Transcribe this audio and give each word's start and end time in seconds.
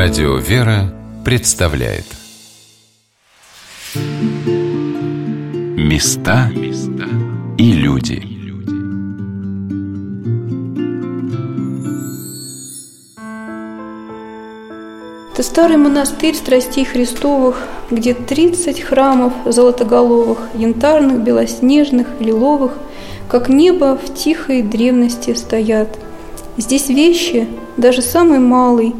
Радио 0.00 0.36
«Вера» 0.36 0.94
представляет 1.24 2.04
Места 5.76 6.52
и 7.58 7.72
люди 7.72 8.22
Это 15.32 15.42
старый 15.42 15.78
монастырь 15.78 16.36
страстей 16.36 16.84
Христовых, 16.84 17.66
где 17.90 18.14
30 18.14 18.80
храмов 18.80 19.32
золотоголовых, 19.46 20.38
янтарных, 20.54 21.18
белоснежных, 21.24 22.06
лиловых, 22.20 22.78
как 23.28 23.48
небо 23.48 23.98
в 24.00 24.14
тихой 24.14 24.62
древности 24.62 25.34
стоят. 25.34 25.98
Здесь 26.56 26.88
вещи, 26.88 27.48
даже 27.76 28.00
самый 28.00 28.38
малый, 28.38 28.94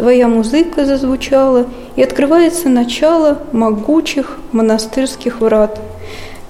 твоя 0.00 0.26
музыка 0.26 0.84
зазвучала, 0.84 1.66
и 1.94 2.02
открывается 2.02 2.68
начало 2.68 3.38
могучих 3.52 4.38
монастырских 4.50 5.40
врат. 5.40 5.80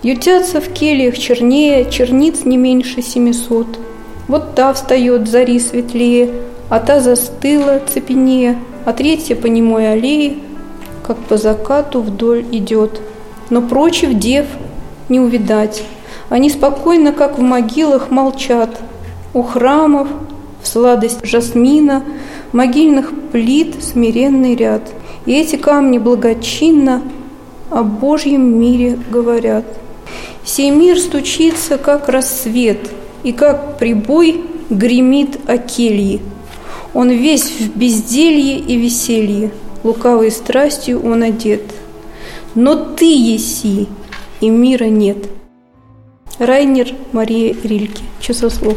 Ютятся 0.02 0.60
в 0.60 0.72
кельях 0.72 1.18
чернее, 1.18 1.90
черниц 1.90 2.44
не 2.44 2.56
меньше 2.56 3.02
семисот. 3.02 3.66
Вот 4.28 4.54
та 4.54 4.72
встает 4.72 5.28
зари 5.28 5.58
светлее, 5.58 6.30
а 6.68 6.78
та 6.80 7.00
застыла 7.00 7.80
цепенее– 7.92 8.56
а 8.84 8.92
третья 8.92 9.36
по 9.36 9.46
немой 9.46 9.92
аллее, 9.92 10.38
как 11.06 11.18
по 11.18 11.36
закату 11.36 12.00
вдоль 12.00 12.44
идет. 12.50 13.00
Но 13.50 13.62
прочих 13.62 14.18
дев 14.18 14.46
не 15.08 15.20
увидать. 15.20 15.82
Они 16.28 16.48
спокойно, 16.50 17.12
как 17.12 17.38
в 17.38 17.42
могилах, 17.42 18.10
молчат. 18.10 18.80
У 19.34 19.42
храмов 19.42 20.08
в 20.62 20.68
сладость 20.68 21.24
жасмина, 21.24 22.02
могильных 22.52 23.12
плит 23.30 23.82
смиренный 23.82 24.54
ряд. 24.54 24.82
И 25.26 25.32
эти 25.32 25.56
камни 25.56 25.98
благочинно 25.98 27.02
о 27.70 27.82
Божьем 27.82 28.58
мире 28.58 28.98
говорят. 29.10 29.64
Сей 30.44 30.70
мир 30.70 30.98
стучится, 30.98 31.78
как 31.78 32.08
рассвет, 32.08 32.90
и 33.22 33.32
как 33.32 33.78
прибой 33.78 34.42
гремит 34.70 35.38
о 35.46 35.58
кельи– 35.58 36.20
он 36.92 37.10
весь 37.10 37.50
в 37.50 37.76
безделье 37.76 38.58
и 38.58 38.76
веселье, 38.76 39.52
лукавой 39.84 40.30
страстью 40.30 41.04
он 41.04 41.22
одет. 41.22 41.62
Но 42.54 42.74
ты 42.74 43.04
еси, 43.04 43.86
и 44.40 44.48
мира 44.48 44.86
нет. 44.86 45.18
Райнер 46.38 46.88
Мария 47.12 47.54
Рильке. 47.62 48.02
Часослов. 48.20 48.76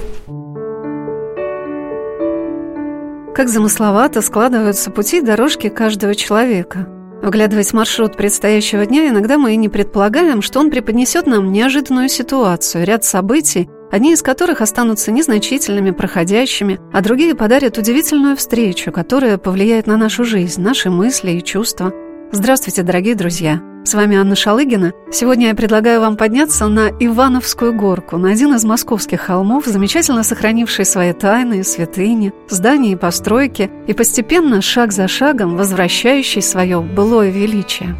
Как 3.35 3.49
замысловато 3.49 4.21
складываются 4.21 4.91
пути 4.91 5.17
и 5.17 5.21
дорожки 5.21 5.69
каждого 5.69 6.13
человека. 6.13 6.87
Вглядываясь 7.23 7.71
в 7.71 7.73
маршрут 7.73 8.15
предстоящего 8.15 8.85
дня, 8.85 9.09
иногда 9.09 9.39
мы 9.39 9.53
и 9.53 9.57
не 9.57 9.69
предполагаем, 9.69 10.43
что 10.43 10.59
он 10.59 10.69
преподнесет 10.69 11.25
нам 11.25 11.51
неожиданную 11.51 12.09
ситуацию, 12.09 12.85
ряд 12.85 13.05
событий, 13.05 13.69
одни 13.91 14.13
из 14.13 14.21
которых 14.21 14.61
останутся 14.61 15.11
незначительными, 15.11 15.91
проходящими, 15.91 16.79
а 16.91 17.01
другие 17.01 17.33
подарят 17.33 17.77
удивительную 17.77 18.35
встречу, 18.35 18.91
которая 18.91 19.39
повлияет 19.39 19.87
на 19.87 19.97
нашу 19.97 20.25
жизнь, 20.25 20.61
наши 20.61 20.91
мысли 20.91 21.31
и 21.31 21.43
чувства. 21.43 21.91
Здравствуйте, 22.31 22.83
дорогие 22.83 23.15
друзья! 23.15 23.72
С 23.85 23.95
вами 23.95 24.15
Анна 24.15 24.33
Шалыгина. 24.33 24.93
Сегодня 25.11 25.47
я 25.47 25.55
предлагаю 25.55 25.99
вам 25.99 26.15
подняться 26.15 26.67
на 26.67 26.87
Ивановскую 26.87 27.73
горку, 27.73 28.15
на 28.15 28.31
один 28.31 28.55
из 28.55 28.63
московских 28.63 29.19
холмов, 29.19 29.65
замечательно 29.65 30.23
сохранивший 30.23 30.85
свои 30.85 31.11
тайны, 31.11 31.65
святыни, 31.65 32.31
здания 32.49 32.93
и 32.93 32.95
постройки, 32.95 33.69
и 33.85 33.93
постепенно, 33.93 34.61
шаг 34.61 34.93
за 34.93 35.09
шагом, 35.09 35.57
возвращающий 35.57 36.41
свое 36.41 36.79
былое 36.79 37.29
величие. 37.29 37.97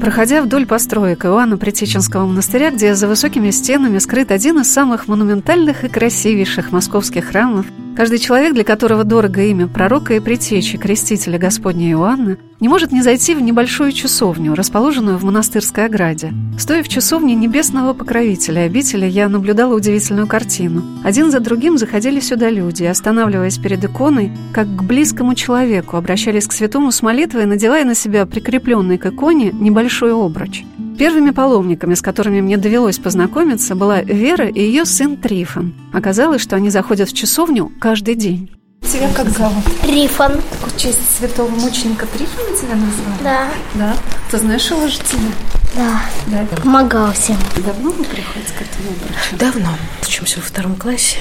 Проходя 0.00 0.42
вдоль 0.42 0.64
построек 0.64 1.24
Иоанна 1.24 1.56
Притеченского 1.56 2.26
монастыря, 2.26 2.70
где 2.70 2.94
за 2.94 3.08
высокими 3.08 3.50
стенами 3.50 3.98
скрыт 3.98 4.30
один 4.30 4.60
из 4.60 4.72
самых 4.72 5.08
монументальных 5.08 5.82
и 5.82 5.88
красивейших 5.88 6.70
московских 6.70 7.24
храмов, 7.24 7.66
каждый 7.94 8.18
человек, 8.18 8.54
для 8.54 8.64
которого 8.64 9.04
дорого 9.04 9.42
имя 9.42 9.68
пророка 9.68 10.14
и 10.14 10.20
притечи 10.20 10.78
крестителя 10.78 11.38
Господня 11.38 11.90
Иоанна, 11.90 12.38
не 12.60 12.68
может 12.68 12.92
не 12.92 13.02
зайти 13.02 13.34
в 13.34 13.40
небольшую 13.40 13.92
часовню, 13.92 14.54
расположенную 14.54 15.18
в 15.18 15.24
монастырской 15.24 15.86
ограде. 15.86 16.32
Стоя 16.58 16.82
в 16.82 16.88
часовне 16.88 17.34
небесного 17.34 17.92
покровителя 17.92 18.60
обители, 18.60 19.06
я 19.06 19.28
наблюдала 19.28 19.74
удивительную 19.74 20.26
картину. 20.26 20.82
Один 21.04 21.30
за 21.30 21.40
другим 21.40 21.78
заходили 21.78 22.20
сюда 22.20 22.50
люди, 22.50 22.84
останавливаясь 22.84 23.58
перед 23.58 23.84
иконой, 23.84 24.32
как 24.52 24.66
к 24.66 24.82
близкому 24.82 25.34
человеку, 25.34 25.96
обращались 25.96 26.46
к 26.46 26.52
святому 26.52 26.92
с 26.92 27.02
молитвой, 27.02 27.46
надевая 27.46 27.84
на 27.84 27.94
себя 27.94 28.26
прикрепленный 28.26 28.98
к 28.98 29.06
иконе 29.06 29.50
небольшой 29.52 30.12
обруч. 30.12 30.64
Первыми 30.98 31.30
паломниками, 31.30 31.94
с 31.94 32.02
которыми 32.02 32.40
мне 32.40 32.56
довелось 32.56 32.98
познакомиться, 32.98 33.74
была 33.74 34.02
Вера 34.02 34.46
и 34.46 34.60
ее 34.60 34.84
сын 34.84 35.16
Трифон. 35.16 35.74
Оказалось, 35.92 36.40
что 36.40 36.56
они 36.56 36.70
заходят 36.70 37.08
в 37.08 37.16
часовню 37.16 37.72
каждый 37.80 38.14
день. 38.14 38.50
Тебя 38.82 39.10
как 39.12 39.28
зовут? 39.30 39.64
Трифон. 39.82 40.32
В 40.66 40.76
честь 40.76 41.00
святого 41.18 41.48
мученика 41.48 42.06
Трифона 42.06 42.56
тебя 42.56 42.76
назвали? 42.76 43.22
Да. 43.22 43.48
Да. 43.74 43.96
Ты 44.30 44.38
знаешь 44.38 44.70
его 44.70 44.86
житие? 44.86 45.32
Да. 45.74 46.00
Да. 46.28 46.56
Помогал 46.62 47.12
всем. 47.12 47.36
Давно 47.64 47.90
вы 47.90 48.04
приходите 48.04 48.52
к 48.52 48.62
этому 48.62 48.90
обручу? 48.90 49.36
Давно. 49.36 49.70
Учимся 50.02 50.38
во 50.38 50.46
втором 50.46 50.76
классе. 50.76 51.16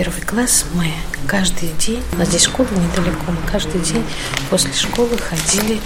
Первый 0.00 0.22
класс 0.22 0.64
мы 0.72 0.90
каждый 1.26 1.68
день, 1.78 2.02
у 2.14 2.16
нас 2.16 2.28
здесь 2.28 2.44
школа 2.44 2.68
недалеко, 2.68 3.32
мы 3.32 3.50
каждый 3.52 3.82
день 3.82 4.02
после 4.48 4.72
школы 4.72 5.10
ходили 5.18 5.78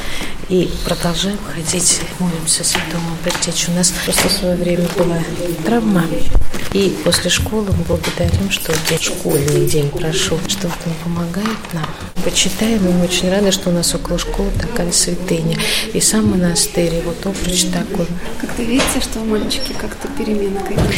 и 0.49 0.71
продолжаем 0.85 1.37
ходить, 1.53 2.01
молимся 2.21 2.63
святому 2.63 3.17
Предтечу. 3.25 3.73
У 3.73 3.75
нас 3.75 3.93
просто 4.05 4.29
в 4.29 4.31
свое 4.31 4.55
время 4.55 4.87
была 4.97 5.19
травма, 5.67 6.05
и 6.73 6.97
после 7.03 7.29
школы 7.29 7.73
мы 7.73 7.83
благодарим, 7.83 8.53
что 8.53 8.73
день, 8.89 9.01
школьный 9.01 9.67
день 9.67 9.91
прошел, 9.91 10.39
что 10.47 10.69
он 10.69 10.95
помогает 11.03 11.59
нам. 11.73 11.87
Почитаем, 12.23 12.87
и 12.87 12.93
мы 12.93 13.03
очень 13.03 13.29
рады, 13.29 13.51
что 13.51 13.71
у 13.71 13.73
нас 13.73 13.93
около 13.97 14.21
школы 14.21 14.53
такая 14.61 14.93
святыня. 14.93 15.59
И 15.93 16.01
сам 16.01 16.31
монастырь, 16.31 16.95
и 16.95 17.01
вот 17.01 17.27
обруч 17.27 17.65
такой. 17.65 18.07
Как 18.41 18.53
ты 18.53 18.65
видите, 18.65 19.01
что 19.01 19.19
у 19.19 19.25
мальчики 19.25 19.73
как-то 19.73 20.07
перемены 20.07 20.61
какие-то? 20.61 20.93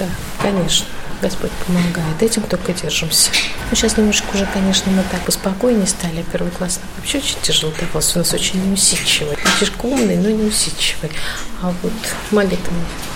Да, 0.00 0.06
конечно. 0.42 0.84
Господь 1.20 1.50
помогает. 1.66 2.22
Этим 2.22 2.42
только 2.42 2.72
держимся. 2.72 3.30
Ну, 3.70 3.76
сейчас 3.76 3.96
немножко 3.96 4.34
уже, 4.34 4.46
конечно, 4.46 4.90
мы 4.92 5.02
так 5.10 5.20
поспокойнее 5.22 5.86
стали. 5.86 6.24
Первый 6.32 6.50
класс 6.50 6.80
вообще 6.96 7.18
очень 7.18 7.36
тяжело 7.42 7.72
давался. 7.78 8.18
У 8.18 8.22
нас 8.22 8.32
очень 8.32 8.64
неусидчивый. 8.64 9.36
Мальчишка 9.42 9.86
умный, 9.86 10.16
но 10.16 10.30
неусидчивый. 10.30 11.10
А 11.60 11.72
вот 11.82 11.92
молитва 12.30 12.72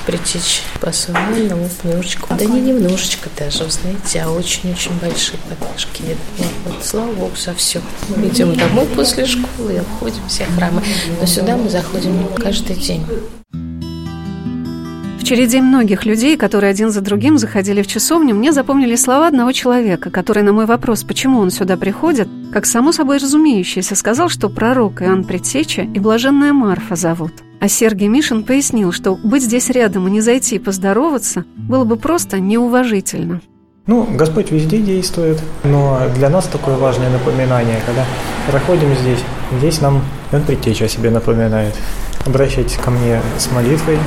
притечь 0.07 0.63
по-своему, 0.81 1.57
вот 1.57 1.71
немножечко, 1.85 2.35
да 2.35 2.45
не 2.45 2.61
немножечко 2.61 3.29
даже, 3.39 3.71
знаете, 3.71 4.23
а 4.23 4.31
очень-очень 4.31 4.93
большие. 5.01 5.39
Вот, 5.59 6.49
вот, 6.65 6.85
слава 6.85 7.13
Богу 7.13 7.37
за 7.37 7.55
все. 7.55 7.81
Мы 8.09 8.29
идем 8.29 8.57
домой 8.57 8.87
после 8.87 9.27
школы 9.27 9.75
и 9.75 9.77
обходим 9.77 10.27
все 10.29 10.45
храмы. 10.47 10.83
Но 11.21 11.27
сюда 11.27 11.57
мы 11.57 11.69
заходим 11.69 12.29
каждый 12.35 12.77
день. 12.77 13.07
Череде 15.33 15.63
многих 15.63 16.05
людей, 16.05 16.37
которые 16.37 16.71
один 16.71 16.91
за 16.91 17.01
другим 17.01 17.39
заходили 17.39 17.81
в 17.81 17.87
часовню, 17.87 18.35
мне 18.35 18.53
запомнили 18.53 18.97
слова 18.97 19.29
одного 19.29 19.53
человека, 19.53 20.11
который 20.11 20.43
на 20.43 20.53
мой 20.53 20.67
вопрос, 20.67 21.05
почему 21.05 21.39
он 21.39 21.51
сюда 21.51 21.79
приходит, 21.79 22.29
как 22.53 22.67
само 22.67 22.93
собой 22.93 23.17
разумеющееся, 23.17 23.95
сказал, 23.95 24.29
что 24.29 24.51
пророк 24.51 25.01
Иоанн 25.01 25.25
Предтеча 25.25 25.85
и 25.85 25.99
блаженная 25.99 26.53
Марфа 26.53 26.97
зовут. 26.97 27.33
А 27.61 27.69
Сергей 27.69 28.09
Мишин 28.09 28.45
пояснил, 28.45 28.93
что 28.93 29.15
быть 29.15 29.43
здесь 29.43 29.71
рядом 29.71 30.07
и 30.07 30.11
не 30.11 30.21
зайти 30.21 30.59
поздороваться 30.59 31.47
было 31.57 31.85
бы 31.85 31.97
просто 31.97 32.39
неуважительно. 32.39 33.41
Ну, 33.87 34.07
Господь 34.15 34.51
везде 34.51 34.81
действует, 34.81 35.41
но 35.65 35.99
для 36.15 36.29
нас 36.29 36.45
такое 36.45 36.77
важное 36.77 37.09
напоминание, 37.09 37.81
когда 37.87 38.05
проходим 38.51 38.95
здесь, 38.97 39.21
здесь 39.59 39.81
нам 39.81 40.03
Он 40.31 40.43
Предтеча 40.43 40.85
о 40.85 40.89
себе 40.89 41.09
напоминает 41.09 41.75
обращайтесь 42.27 42.77
ко 42.77 42.91
мне 42.91 43.21
с 43.39 43.51
молитвой, 43.51 43.99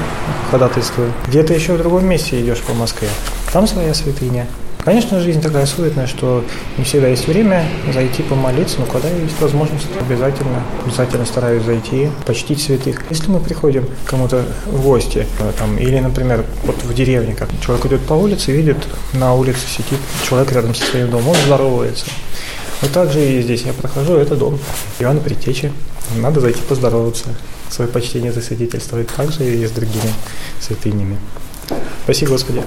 ходатайствую. 0.52 1.12
Где-то 1.28 1.54
еще 1.54 1.74
в 1.74 1.78
другом 1.78 2.06
месте 2.08 2.42
идешь 2.42 2.62
по 2.62 2.74
Москве, 2.74 3.10
там 3.52 3.68
своя 3.68 3.94
святыня. 3.94 4.48
Конечно, 4.86 5.20
жизнь 5.20 5.42
такая 5.42 5.66
суетная, 5.66 6.06
что 6.06 6.46
не 6.78 6.84
всегда 6.84 7.08
есть 7.08 7.28
время 7.28 7.66
зайти 7.92 8.22
помолиться, 8.22 8.80
но 8.80 8.86
когда 8.86 9.10
есть 9.10 9.42
возможность, 9.42 9.88
обязательно, 10.00 10.62
обязательно 10.86 11.26
стараюсь 11.26 11.64
зайти, 11.64 12.10
почтить 12.28 12.62
святых. 12.62 13.04
Если 13.10 13.32
мы 13.32 13.40
приходим 13.40 13.88
к 13.88 14.10
кому-то 14.10 14.46
в 14.68 14.84
гости, 14.84 15.26
э, 15.40 15.52
там, 15.58 15.76
или, 15.80 15.98
например, 15.98 16.46
вот 16.66 16.76
в 16.84 16.94
деревне, 16.94 17.34
как 17.34 17.50
человек 17.66 17.88
идет 17.88 18.02
по 18.02 18.14
улице, 18.14 18.52
видит, 18.52 18.78
на 19.14 19.34
улице 19.34 19.66
сидит 19.68 19.98
человек 20.24 20.52
рядом 20.52 20.76
со 20.76 20.86
своим 20.86 21.10
домом, 21.10 21.30
он 21.30 21.36
здоровается. 21.48 22.06
Вот 22.82 22.92
так 22.92 23.12
же 23.12 23.26
и 23.26 23.42
здесь 23.42 23.64
я 23.64 23.74
прохожу, 23.74 24.18
это 24.18 24.36
дом 24.36 24.60
Ивана 25.00 25.20
Притечи. 25.20 25.72
Надо 26.16 26.42
зайти 26.42 26.62
поздороваться 26.62 27.30
свое 27.70 27.90
почтение 27.90 28.32
засвидетельствовать 28.32 29.08
также 29.08 29.44
и 29.46 29.66
с 29.66 29.72
другими 29.72 30.14
святынями. 30.60 31.18
Спасибо, 32.04 32.32
Господи. 32.32 32.64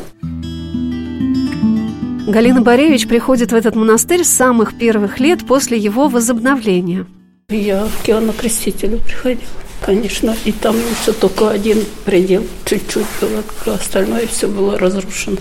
Галина 2.28 2.60
Боревич 2.60 3.08
приходит 3.08 3.52
в 3.52 3.54
этот 3.54 3.74
монастырь 3.74 4.22
с 4.22 4.28
самых 4.28 4.76
первых 4.76 5.18
лет 5.18 5.46
после 5.46 5.78
его 5.78 6.08
возобновления. 6.08 7.06
Я 7.48 7.88
к 8.04 8.08
Иоанну 8.10 8.34
Крестителю 8.34 8.98
приходила, 8.98 9.48
конечно, 9.80 10.36
и 10.44 10.52
там 10.52 10.76
все 11.00 11.14
только 11.14 11.48
один 11.48 11.78
предел, 12.04 12.46
чуть-чуть 12.66 13.06
было, 13.20 13.74
остальное 13.74 14.26
все 14.26 14.46
было 14.46 14.78
разрушено. 14.78 15.38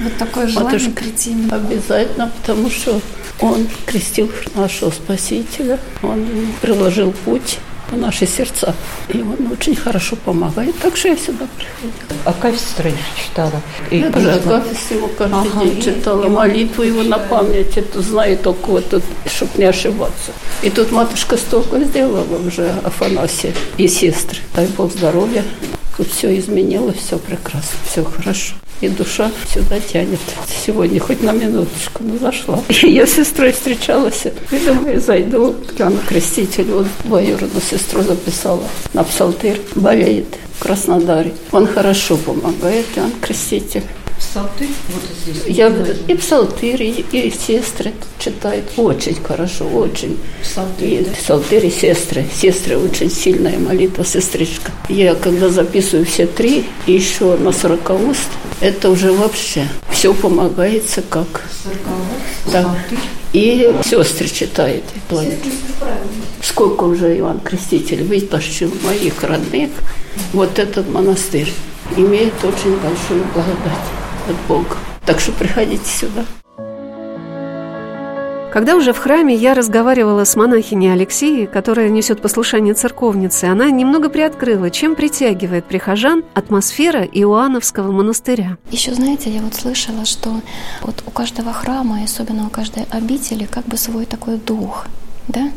Вот 0.00 0.16
такое 0.16 0.46
желание 0.46 0.78
Матушка, 0.78 1.02
прийти. 1.02 1.36
Обязательно, 1.50 2.30
потому 2.40 2.70
что 2.70 3.00
он 3.40 3.66
крестил 3.84 4.30
нашего 4.54 4.90
Спасителя, 4.90 5.80
он 6.02 6.24
приложил 6.60 7.12
путь 7.24 7.58
в 7.92 7.98
наши 7.98 8.26
сердца. 8.26 8.74
И 9.08 9.18
он 9.20 9.52
очень 9.52 9.76
хорошо 9.76 10.16
помогает, 10.16 10.76
так 10.78 10.96
что 10.96 11.08
я 11.08 11.16
сюда 11.16 11.46
приходила. 11.56 11.92
Акафистры 12.24 12.92
читала. 13.22 13.60
И 13.90 13.98
Я 13.98 14.10
даже 14.10 14.32
Акафист 14.32 14.90
его 14.90 15.08
каждый 15.08 15.50
Ага. 15.52 15.64
день 15.64 15.82
читала, 15.82 16.28
молитву 16.28 16.82
его 16.82 17.02
на 17.02 17.18
память, 17.18 17.76
это 17.76 18.00
знаю 18.02 18.38
только 18.38 18.66
вот 18.70 18.88
тут, 18.90 19.02
чтобы 19.26 19.50
не 19.58 19.64
ошибаться. 19.64 20.32
И 20.62 20.70
тут 20.70 20.90
матушка 20.90 21.36
столько 21.36 21.78
сделала 21.84 22.24
уже 22.46 22.70
Афанасия 22.84 23.52
и 23.76 23.86
сестры. 23.88 24.40
Дай 24.54 24.66
Бог 24.66 24.92
здоровья. 24.92 25.44
Тут 25.96 26.08
все 26.08 26.36
изменилось, 26.38 26.96
все 26.96 27.18
прекрасно, 27.18 27.78
все 27.90 28.02
хорошо. 28.02 28.54
И 28.82 28.88
душа 28.88 29.30
сюда 29.48 29.78
тянет. 29.78 30.18
Сегодня 30.66 30.98
хоть 30.98 31.22
на 31.22 31.30
минуточку, 31.30 32.02
но 32.02 32.18
зашла. 32.18 32.60
Я 32.82 33.06
с 33.06 33.12
сестрой 33.12 33.52
встречалась. 33.52 34.26
И 34.26 34.58
думаю, 34.58 35.00
зайду 35.00 35.54
к 35.68 35.80
Иоанну 35.80 36.00
Крестителю. 36.08 36.78
Вот 36.78 36.86
двоюродную 37.04 37.62
сестру 37.62 38.02
записала 38.02 38.64
на 38.92 39.04
псалтырь. 39.04 39.60
Болеет 39.76 40.36
в 40.58 40.64
Краснодаре. 40.64 41.32
Он 41.52 41.68
хорошо 41.68 42.16
помогает, 42.16 42.86
Иоанн 42.96 43.12
Креститель. 43.20 43.84
Псалтырь 44.30 44.68
вот 44.88 45.02
здесь. 45.26 45.56
Я 45.56 45.68
и 46.08 46.14
псалтырь, 46.14 46.82
и, 46.82 47.04
и 47.12 47.30
сестры 47.30 47.92
читают 48.18 48.64
очень 48.76 49.16
хорошо, 49.22 49.66
очень. 49.66 50.18
Псалтырь, 50.42 50.88
И 50.88 51.04
да? 51.04 51.10
псалтырь 51.12 51.66
и 51.66 51.70
сестры. 51.70 52.24
Сестры 52.34 52.78
очень 52.78 53.10
сильная 53.10 53.58
молитва, 53.58 54.04
сестричка. 54.04 54.70
Я 54.88 55.16
когда 55.16 55.48
записываю 55.48 56.06
все 56.06 56.26
три, 56.26 56.64
и 56.86 56.92
еще 56.92 57.36
на 57.36 57.52
сорокауст, 57.52 58.28
это 58.60 58.90
уже 58.90 59.12
вообще 59.12 59.68
все 59.90 60.14
помогается 60.14 61.02
как. 61.02 61.44
Да. 62.50 62.74
И 63.32 63.74
сестры 63.84 64.28
читают. 64.28 64.84
Сколько 66.42 66.84
уже 66.84 67.18
Иван 67.18 67.40
Креститель 67.40 68.04
вытащил 68.04 68.72
моих 68.84 69.22
родных, 69.22 69.70
вот 70.32 70.58
этот 70.58 70.88
монастырь 70.88 71.52
имеет 71.96 72.32
очень 72.44 72.76
большую 72.76 73.24
благодать 73.34 74.01
от 74.28 74.36
Бога. 74.48 74.76
Так 75.04 75.20
что 75.20 75.32
приходите 75.32 75.84
сюда. 75.84 76.24
Когда 78.52 78.76
уже 78.76 78.92
в 78.92 78.98
храме 78.98 79.34
я 79.34 79.54
разговаривала 79.54 80.24
с 80.24 80.36
монахиней 80.36 80.92
Алексеей, 80.92 81.46
которая 81.46 81.88
несет 81.88 82.20
послушание 82.20 82.74
церковницы, 82.74 83.46
она 83.46 83.70
немного 83.70 84.10
приоткрыла, 84.10 84.68
чем 84.68 84.94
притягивает 84.94 85.64
прихожан 85.64 86.22
атмосфера 86.34 87.02
Иоанновского 87.02 87.90
монастыря. 87.92 88.58
Еще, 88.70 88.92
знаете, 88.92 89.30
я 89.30 89.40
вот 89.40 89.54
слышала, 89.54 90.04
что 90.04 90.42
вот 90.82 91.02
у 91.06 91.10
каждого 91.10 91.54
храма, 91.54 92.02
и 92.02 92.04
особенно 92.04 92.46
у 92.46 92.50
каждой 92.50 92.84
обители, 92.90 93.46
как 93.46 93.64
бы 93.64 93.78
свой 93.78 94.04
такой 94.04 94.36
дух, 94.36 94.84
да? 95.28 95.50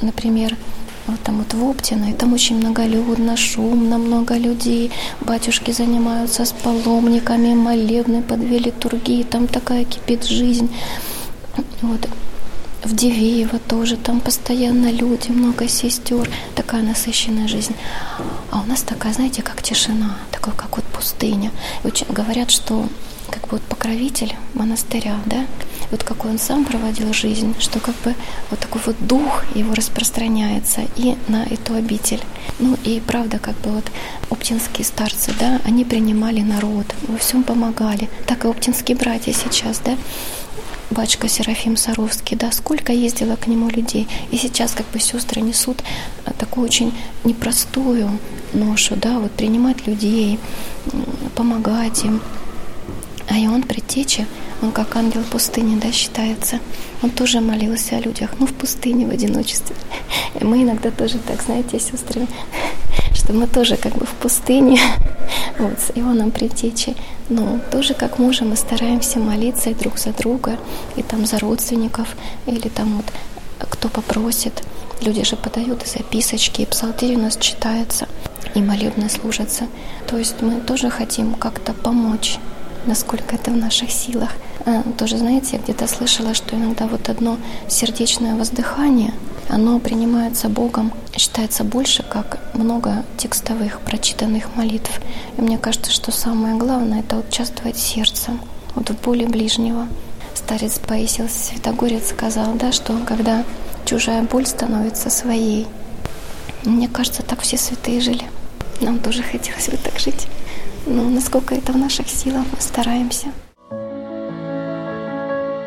Например, 0.00 0.56
вот 1.06 1.20
там 1.22 1.38
вот 1.38 1.54
в 1.54 1.64
Оптино, 1.64 2.10
и 2.10 2.12
там 2.12 2.32
очень 2.32 2.56
многолюдно, 2.56 3.36
шумно, 3.36 3.98
много 3.98 4.36
людей. 4.36 4.90
Батюшки 5.20 5.70
занимаются 5.72 6.44
с 6.44 6.52
паломниками, 6.52 7.54
молебны 7.54 8.22
под 8.22 8.40
две 8.40 8.58
литургии, 8.58 9.22
там 9.22 9.46
такая 9.46 9.84
кипит 9.84 10.24
жизнь. 10.24 10.70
Вот. 11.82 12.08
В 12.82 12.94
Дивеево 12.94 13.58
тоже, 13.58 13.96
там 13.96 14.20
постоянно 14.20 14.90
люди, 14.90 15.30
много 15.30 15.68
сестер, 15.68 16.30
такая 16.54 16.82
насыщенная 16.82 17.46
жизнь. 17.46 17.74
А 18.50 18.62
у 18.62 18.64
нас 18.64 18.80
такая, 18.82 19.12
знаете, 19.12 19.42
как 19.42 19.62
тишина, 19.62 20.16
такой, 20.30 20.54
как 20.54 20.76
вот 20.76 20.86
пустыня. 20.86 21.50
И 21.84 21.88
очень 21.88 22.06
говорят, 22.08 22.50
что 22.50 22.86
как 23.30 23.42
бы 23.42 23.48
вот 23.52 23.62
покровитель 23.62 24.34
монастыря, 24.54 25.16
да, 25.26 25.46
вот 25.90 26.04
какой 26.04 26.30
он 26.32 26.38
сам 26.38 26.64
проводил 26.64 27.12
жизнь, 27.12 27.54
что 27.58 27.80
как 27.80 27.94
бы 28.04 28.14
вот 28.50 28.58
такой 28.60 28.80
вот 28.84 28.96
дух 29.00 29.44
его 29.54 29.74
распространяется 29.74 30.82
и 30.96 31.16
на 31.28 31.44
эту 31.44 31.74
обитель. 31.74 32.20
Ну 32.58 32.76
и 32.84 33.00
правда, 33.00 33.38
как 33.38 33.56
бы 33.60 33.70
вот 33.70 33.84
оптинские 34.30 34.84
старцы, 34.84 35.32
да, 35.38 35.60
они 35.64 35.84
принимали 35.84 36.40
народ, 36.40 36.86
во 37.08 37.18
всем 37.18 37.42
помогали. 37.42 38.08
Так 38.26 38.44
и 38.44 38.48
оптинские 38.48 38.96
братья 38.96 39.32
сейчас, 39.32 39.80
да, 39.84 39.96
батюшка 40.90 41.28
Серафим 41.28 41.76
Саровский, 41.76 42.36
да, 42.36 42.52
сколько 42.52 42.92
ездило 42.92 43.36
к 43.36 43.46
нему 43.46 43.68
людей. 43.68 44.08
И 44.30 44.36
сейчас 44.36 44.72
как 44.72 44.86
бы 44.90 44.98
сестры 45.00 45.40
несут 45.40 45.82
э, 46.26 46.32
такую 46.38 46.66
очень 46.66 46.92
непростую 47.24 48.18
ношу, 48.52 48.96
да, 48.96 49.18
вот 49.18 49.30
принимать 49.32 49.86
людей, 49.86 50.38
помогать 51.34 52.04
им. 52.04 52.20
А 53.30 53.38
и 53.38 53.46
он 53.46 53.62
предтеча, 53.62 54.26
он 54.60 54.72
как 54.72 54.96
ангел 54.96 55.22
пустыни, 55.22 55.78
да, 55.78 55.92
считается. 55.92 56.58
Он 57.00 57.10
тоже 57.10 57.40
молился 57.40 57.96
о 57.96 58.00
людях, 58.00 58.30
ну, 58.40 58.46
в 58.46 58.52
пустыне, 58.52 59.06
в 59.06 59.10
одиночестве. 59.10 59.76
И 60.40 60.44
мы 60.44 60.64
иногда 60.64 60.90
тоже 60.90 61.18
так, 61.18 61.40
знаете, 61.40 61.78
с 61.78 61.92
сестрами, 61.92 62.26
что 63.14 63.32
мы 63.32 63.46
тоже 63.46 63.76
как 63.76 63.96
бы 63.96 64.04
в 64.04 64.14
пустыне, 64.14 64.80
вот, 65.60 65.78
с 65.78 65.92
Ионом 65.94 66.32
Предтечей. 66.32 66.96
Ну, 67.28 67.60
тоже 67.70 67.94
как 67.94 68.18
можем, 68.18 68.50
мы 68.50 68.56
стараемся 68.56 69.20
молиться 69.20 69.70
и 69.70 69.74
друг 69.74 69.98
за 69.98 70.12
друга, 70.12 70.58
и 70.96 71.02
там 71.02 71.24
за 71.24 71.38
родственников, 71.38 72.16
или 72.46 72.68
там 72.68 72.96
вот 72.96 73.06
кто 73.60 73.88
попросит. 73.88 74.64
Люди 75.02 75.24
же 75.24 75.36
подают 75.36 75.84
и 75.84 75.88
записочки, 75.88 76.62
и 76.62 76.66
псалтырь 76.66 77.14
у 77.14 77.20
нас 77.20 77.36
читается, 77.36 78.08
и 78.56 78.60
молебны 78.60 79.08
служатся. 79.08 79.68
То 80.08 80.18
есть 80.18 80.42
мы 80.42 80.60
тоже 80.60 80.90
хотим 80.90 81.34
как-то 81.34 81.72
помочь 81.72 82.40
насколько 82.86 83.34
это 83.34 83.50
в 83.50 83.56
наших 83.56 83.90
силах. 83.90 84.30
А, 84.66 84.82
тоже, 84.98 85.18
знаете, 85.18 85.56
я 85.56 85.58
где-то 85.58 85.86
слышала, 85.86 86.34
что 86.34 86.56
иногда 86.56 86.86
вот 86.86 87.08
одно 87.08 87.38
сердечное 87.68 88.34
воздыхание, 88.34 89.12
оно 89.48 89.78
принимается 89.78 90.48
Богом, 90.48 90.92
считается 91.16 91.64
больше, 91.64 92.02
как 92.02 92.38
много 92.54 93.04
текстовых 93.16 93.80
прочитанных 93.80 94.54
молитв. 94.56 95.00
И 95.36 95.40
мне 95.40 95.58
кажется, 95.58 95.90
что 95.90 96.12
самое 96.12 96.56
главное– 96.56 97.00
это 97.00 97.16
участвовать 97.16 97.76
сердцем, 97.76 98.40
вот 98.74 98.90
в 98.90 99.00
боли 99.00 99.24
ближнего. 99.24 99.88
Старец 100.34 100.78
Паисил 100.78 101.28
Святогорец 101.28 102.10
сказал, 102.10 102.54
да, 102.54 102.72
что 102.72 102.96
когда 103.06 103.44
чужая 103.84 104.22
боль 104.22 104.46
становится 104.46 105.10
своей. 105.10 105.66
Мне 106.64 106.88
кажется, 106.88 107.22
так 107.22 107.40
все 107.40 107.56
святые 107.56 108.00
жили. 108.00 108.24
Нам 108.80 108.98
тоже 108.98 109.22
хотелось 109.22 109.68
бы 109.68 109.76
так 109.76 109.98
жить. 109.98 110.28
Ну, 110.86 111.08
насколько 111.08 111.54
это 111.54 111.72
в 111.72 111.76
наших 111.76 112.08
силах, 112.08 112.44
мы 112.52 112.60
стараемся. 112.60 113.28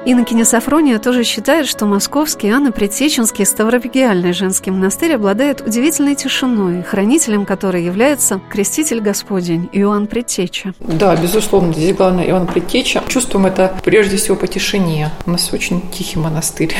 Иннокеня 0.05 0.43
Сафрония 0.43 0.99
тоже 0.99 1.23
считает, 1.23 1.65
что 1.65 1.85
московский 1.85 2.49
Анно-Предсеченский 2.49 3.45
Ставропигиальный 3.45 4.33
женский 4.33 4.69
монастырь 4.69 5.15
обладает 5.15 5.61
удивительной 5.61 6.15
тишиной, 6.15 6.83
хранителем 6.83 7.45
которой 7.45 7.85
является 7.85 8.41
креститель 8.49 8.99
Господень 8.99 9.69
Иоанн 9.71 10.07
Предтеча. 10.07 10.73
Да, 10.79 11.15
безусловно, 11.15 11.71
здесь 11.71 11.95
главное 11.95 12.25
Иоанн 12.25 12.47
Предтеча. 12.47 13.01
Чувствуем 13.07 13.45
это 13.45 13.73
прежде 13.85 14.17
всего 14.17 14.35
по 14.35 14.45
тишине. 14.45 15.09
У 15.25 15.31
нас 15.31 15.53
очень 15.53 15.81
тихий 15.89 16.19
монастырь. 16.19 16.75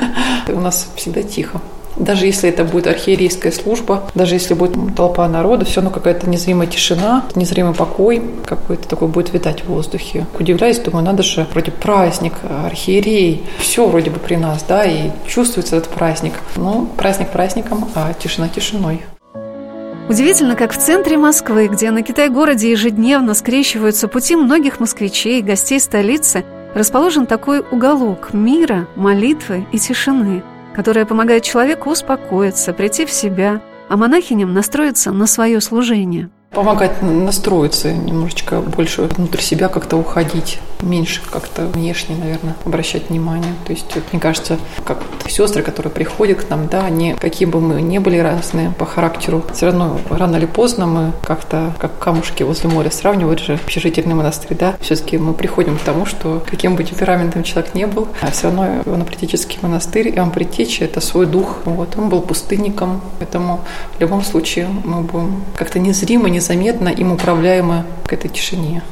У 0.48 0.60
нас 0.60 0.90
всегда 0.96 1.22
тихо. 1.22 1.62
Даже 1.96 2.26
если 2.26 2.48
это 2.48 2.64
будет 2.64 2.86
архиерейская 2.86 3.52
служба, 3.52 4.04
даже 4.14 4.34
если 4.34 4.54
будет 4.54 4.94
толпа 4.94 5.26
народа, 5.28 5.64
все 5.64 5.76
равно 5.76 5.90
какая-то 5.90 6.28
незримая 6.28 6.66
тишина, 6.66 7.24
незримый 7.34 7.74
покой 7.74 8.22
какой-то 8.44 8.86
такой 8.88 9.08
будет 9.08 9.32
витать 9.32 9.62
в 9.62 9.68
воздухе. 9.68 10.26
Удивляюсь, 10.38 10.78
думаю, 10.78 11.04
надо 11.04 11.22
же, 11.22 11.46
вроде 11.52 11.70
праздник, 11.70 12.34
архиерей, 12.64 13.44
все 13.58 13.86
вроде 13.86 14.10
бы 14.10 14.18
при 14.18 14.36
нас, 14.36 14.64
да, 14.68 14.84
и 14.84 15.10
чувствуется 15.26 15.76
этот 15.76 15.90
праздник. 15.90 16.34
Ну, 16.56 16.86
праздник 16.96 17.30
праздником, 17.30 17.88
а 17.94 18.12
тишина 18.14 18.48
тишиной. 18.48 19.02
Удивительно, 20.08 20.54
как 20.54 20.72
в 20.72 20.76
центре 20.76 21.18
Москвы, 21.18 21.66
где 21.66 21.90
на 21.90 22.02
Китай-городе 22.02 22.70
ежедневно 22.70 23.34
скрещиваются 23.34 24.06
пути 24.06 24.36
многих 24.36 24.78
москвичей 24.78 25.40
и 25.40 25.42
гостей 25.42 25.80
столицы, 25.80 26.44
расположен 26.74 27.26
такой 27.26 27.64
уголок 27.72 28.32
мира, 28.32 28.86
молитвы 28.94 29.66
и 29.72 29.78
тишины– 29.78 30.44
которая 30.76 31.06
помогает 31.06 31.42
человеку 31.42 31.90
успокоиться, 31.90 32.74
прийти 32.74 33.06
в 33.06 33.10
себя, 33.10 33.62
а 33.88 33.96
монахиням 33.96 34.52
настроиться 34.52 35.10
на 35.10 35.26
свое 35.26 35.62
служение. 35.62 36.28
Помогать 36.50 37.00
настроиться, 37.00 37.92
немножечко 37.92 38.60
больше 38.60 39.04
внутрь 39.04 39.40
себя 39.40 39.68
как-то 39.68 39.96
уходить. 39.96 40.60
Меньше 40.82 41.20
как-то 41.30 41.66
внешне, 41.66 42.16
наверное, 42.16 42.54
обращать 42.64 43.10
внимание. 43.10 43.54
То 43.64 43.72
есть, 43.72 43.86
вот, 43.94 44.04
мне 44.12 44.20
кажется, 44.20 44.58
как 44.84 44.98
вот 44.98 45.30
сестры, 45.30 45.62
которые 45.62 45.92
приходят 45.92 46.44
к 46.44 46.50
нам, 46.50 46.68
да, 46.68 46.84
они, 46.84 47.14
какие 47.14 47.46
бы 47.46 47.60
мы 47.60 47.82
ни 47.82 47.98
были 47.98 48.18
разные 48.18 48.70
по 48.70 48.86
характеру, 48.86 49.44
все 49.52 49.66
равно 49.66 49.98
рано 50.10 50.36
или 50.36 50.46
поздно 50.46 50.86
мы 50.86 51.12
как-то, 51.22 51.72
как 51.78 51.98
камушки 51.98 52.42
возле 52.42 52.70
моря 52.70 52.90
сравнивают 52.90 53.40
же 53.40 53.54
общежительный 53.54 54.14
монастырь, 54.14 54.56
да, 54.56 54.74
все-таки 54.80 55.18
мы 55.18 55.32
приходим 55.34 55.78
к 55.78 55.82
тому, 55.82 56.06
что 56.06 56.42
каким 56.48 56.76
бы 56.76 56.84
темпераментным 56.84 57.44
человек 57.44 57.74
не 57.74 57.86
был, 57.86 58.08
а 58.20 58.30
все 58.30 58.44
равно 58.44 58.82
ивано-притеческий 58.84 59.58
монастырь, 59.62 60.10
Иоанн 60.10 60.30
Притечи– 60.30 60.82
это 60.84 61.00
свой 61.00 61.26
дух. 61.26 61.58
Вот, 61.64 61.96
он 61.96 62.08
был 62.08 62.20
пустынником, 62.20 63.00
поэтому 63.18 63.60
в 63.96 64.00
любом 64.00 64.22
случае 64.22 64.68
мы 64.84 65.02
будем 65.02 65.42
как-то 65.56 65.78
незримо, 65.78 66.28
незаметно 66.28 66.88
им 66.88 67.12
управляемы 67.12 67.84
к 68.06 68.12
этой 68.12 68.28
тишине. 68.28 68.82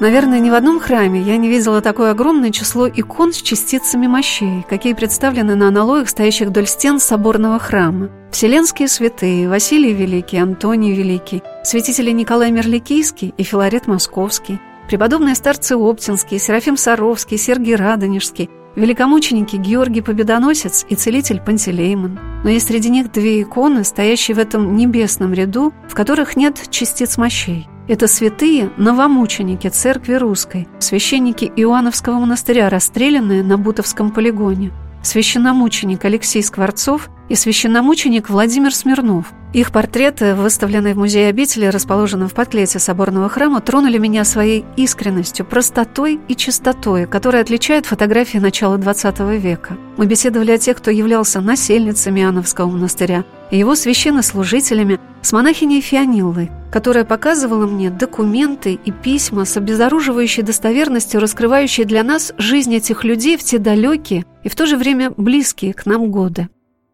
Наверное, 0.00 0.40
ни 0.40 0.48
в 0.48 0.54
одном 0.54 0.80
храме 0.80 1.20
я 1.20 1.36
не 1.36 1.50
видела 1.50 1.82
такое 1.82 2.12
огромное 2.12 2.50
число 2.50 2.88
икон 2.88 3.34
с 3.34 3.42
частицами 3.42 4.06
мощей, 4.06 4.64
какие 4.66 4.94
представлены 4.94 5.54
на 5.56 5.68
аналоях, 5.68 6.08
стоящих 6.08 6.48
вдоль 6.48 6.66
стен 6.66 6.98
соборного 6.98 7.58
храма. 7.58 8.08
Вселенские 8.32 8.88
святые, 8.88 9.46
Василий 9.46 9.92
Великий, 9.92 10.38
Антоний 10.38 10.94
Великий, 10.94 11.42
святители 11.64 12.12
Николай 12.12 12.50
Мерликийский 12.50 13.34
и 13.36 13.42
Филарет 13.42 13.86
Московский, 13.86 14.58
преподобные 14.88 15.34
старцы 15.34 15.76
Оптинские, 15.76 16.40
Серафим 16.40 16.78
Саровский, 16.78 17.36
Сергий 17.36 17.74
Радонежский, 17.74 18.48
великомученики 18.76 19.56
Георгий 19.56 20.00
Победоносец 20.00 20.86
и 20.88 20.94
целитель 20.94 21.40
Пантелеймон. 21.40 22.18
Но 22.42 22.48
есть 22.48 22.68
среди 22.68 22.88
них 22.88 23.12
две 23.12 23.42
иконы, 23.42 23.84
стоящие 23.84 24.34
в 24.34 24.38
этом 24.38 24.76
небесном 24.76 25.34
ряду, 25.34 25.74
в 25.90 25.94
которых 25.94 26.36
нет 26.36 26.70
частиц 26.70 27.18
мощей. 27.18 27.68
Это 27.90 28.06
святые 28.06 28.70
новомученики 28.76 29.66
церкви 29.66 30.14
русской, 30.14 30.68
священники 30.78 31.50
Иоанновского 31.56 32.20
монастыря, 32.20 32.68
расстрелянные 32.68 33.42
на 33.42 33.58
Бутовском 33.58 34.12
полигоне, 34.12 34.70
священномученик 35.02 36.04
Алексей 36.04 36.40
Скворцов 36.40 37.10
и 37.28 37.34
священномученик 37.34 38.30
Владимир 38.30 38.72
Смирнов. 38.72 39.32
Их 39.52 39.72
портреты, 39.72 40.36
выставленные 40.36 40.94
в 40.94 40.98
музее 40.98 41.30
обители, 41.30 41.66
расположенном 41.66 42.28
в 42.28 42.34
подклете 42.34 42.78
соборного 42.78 43.28
храма, 43.28 43.60
тронули 43.60 43.98
меня 43.98 44.22
своей 44.22 44.64
искренностью, 44.76 45.44
простотой 45.44 46.20
и 46.28 46.36
чистотой, 46.36 47.08
которая 47.08 47.42
отличает 47.42 47.86
фотографии 47.86 48.38
начала 48.38 48.78
XX 48.78 49.36
века. 49.36 49.76
Мы 49.96 50.06
беседовали 50.06 50.52
о 50.52 50.58
тех, 50.58 50.76
кто 50.76 50.92
являлся 50.92 51.40
насельницами 51.40 52.20
Иоанновского 52.20 52.70
монастыря, 52.70 53.24
и 53.50 53.58
его 53.58 53.74
священнослужителями, 53.74 55.00
с 55.22 55.32
монахиней 55.32 55.80
Фиониллой, 55.80 56.50
которая 56.70 57.04
показывала 57.04 57.66
мне 57.66 57.90
документы 57.90 58.74
и 58.74 58.90
письма 58.90 59.44
с 59.44 59.56
обезоруживающей 59.56 60.42
достоверностью, 60.42 61.20
раскрывающие 61.20 61.86
для 61.86 62.02
нас 62.02 62.32
жизнь 62.38 62.74
этих 62.74 63.04
людей 63.04 63.36
в 63.36 63.44
те 63.44 63.58
далекие 63.58 64.24
и 64.44 64.48
в 64.48 64.56
то 64.56 64.66
же 64.66 64.76
время 64.76 65.10
близкие 65.16 65.74
к 65.74 65.86
нам 65.86 66.10
годы. 66.10 66.48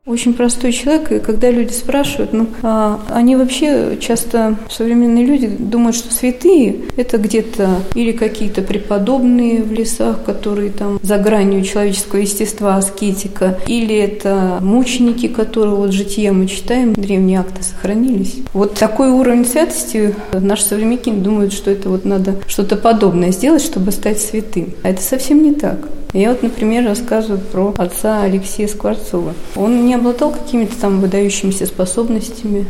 Очень 0.07 0.35
простой 0.35 0.71
человек, 0.71 1.11
и 1.11 1.19
когда 1.19 1.51
люди 1.51 1.73
спрашивают, 1.73 2.33
ну, 2.33 2.47
а 2.63 3.01
они 3.09 3.35
вообще 3.35 3.99
часто, 4.01 4.57
современные 4.71 5.27
люди, 5.27 5.49
думают, 5.49 5.97
что 5.97 6.15
святые– 6.15 6.77
это 6.97 7.19
где-то 7.19 7.81
или 7.97 8.13
какие-то 8.13 8.63
преподобные 8.63 9.65
в 9.65 9.73
лесах, 9.73 10.23
которые 10.23 10.71
там 10.71 11.01
за 11.03 11.19
гранью 11.19 11.65
человеческого 11.65 12.21
естества, 12.21 12.77
аскетика, 12.77 13.59
или 13.67 13.97
это 13.97 14.59
мученики, 14.63 15.27
которые 15.27 15.75
вот 15.75 15.91
жития 15.91 16.33
мы 16.33 16.47
читаем, 16.47 16.93
древние 16.93 17.41
акты 17.41 17.65
сохранились. 17.65 18.37
Вот 18.53 18.75
такой 18.75 19.11
уровень 19.11 19.45
святости 19.45 20.15
наши 20.33 20.63
современники 20.63 21.11
думают, 21.11 21.53
что 21.53 21.73
это 21.73 21.89
вот 21.89 22.05
надо 22.05 22.37
что-то 22.47 22.77
подобное 22.77 23.33
сделать, 23.33 23.63
чтобы 23.63 23.91
стать 23.91 24.21
святым. 24.21 24.73
А 24.85 24.91
это 24.91 25.03
совсем 25.03 25.43
не 25.43 25.53
так. 25.53 25.79
Я 26.17 26.31
вот, 26.31 26.43
например, 26.43 26.87
рассказываю 26.87 27.39
про 27.39 27.75
отца 27.77 28.23
Алексея 28.23 28.69
Скворцова. 28.69 29.35
Он 29.55 29.85
не 29.85 29.95
обладал 29.95 30.33
какими-то 30.33 30.75
там 30.81 31.03
выдающимися 31.03 31.67
способностями, 31.67 32.65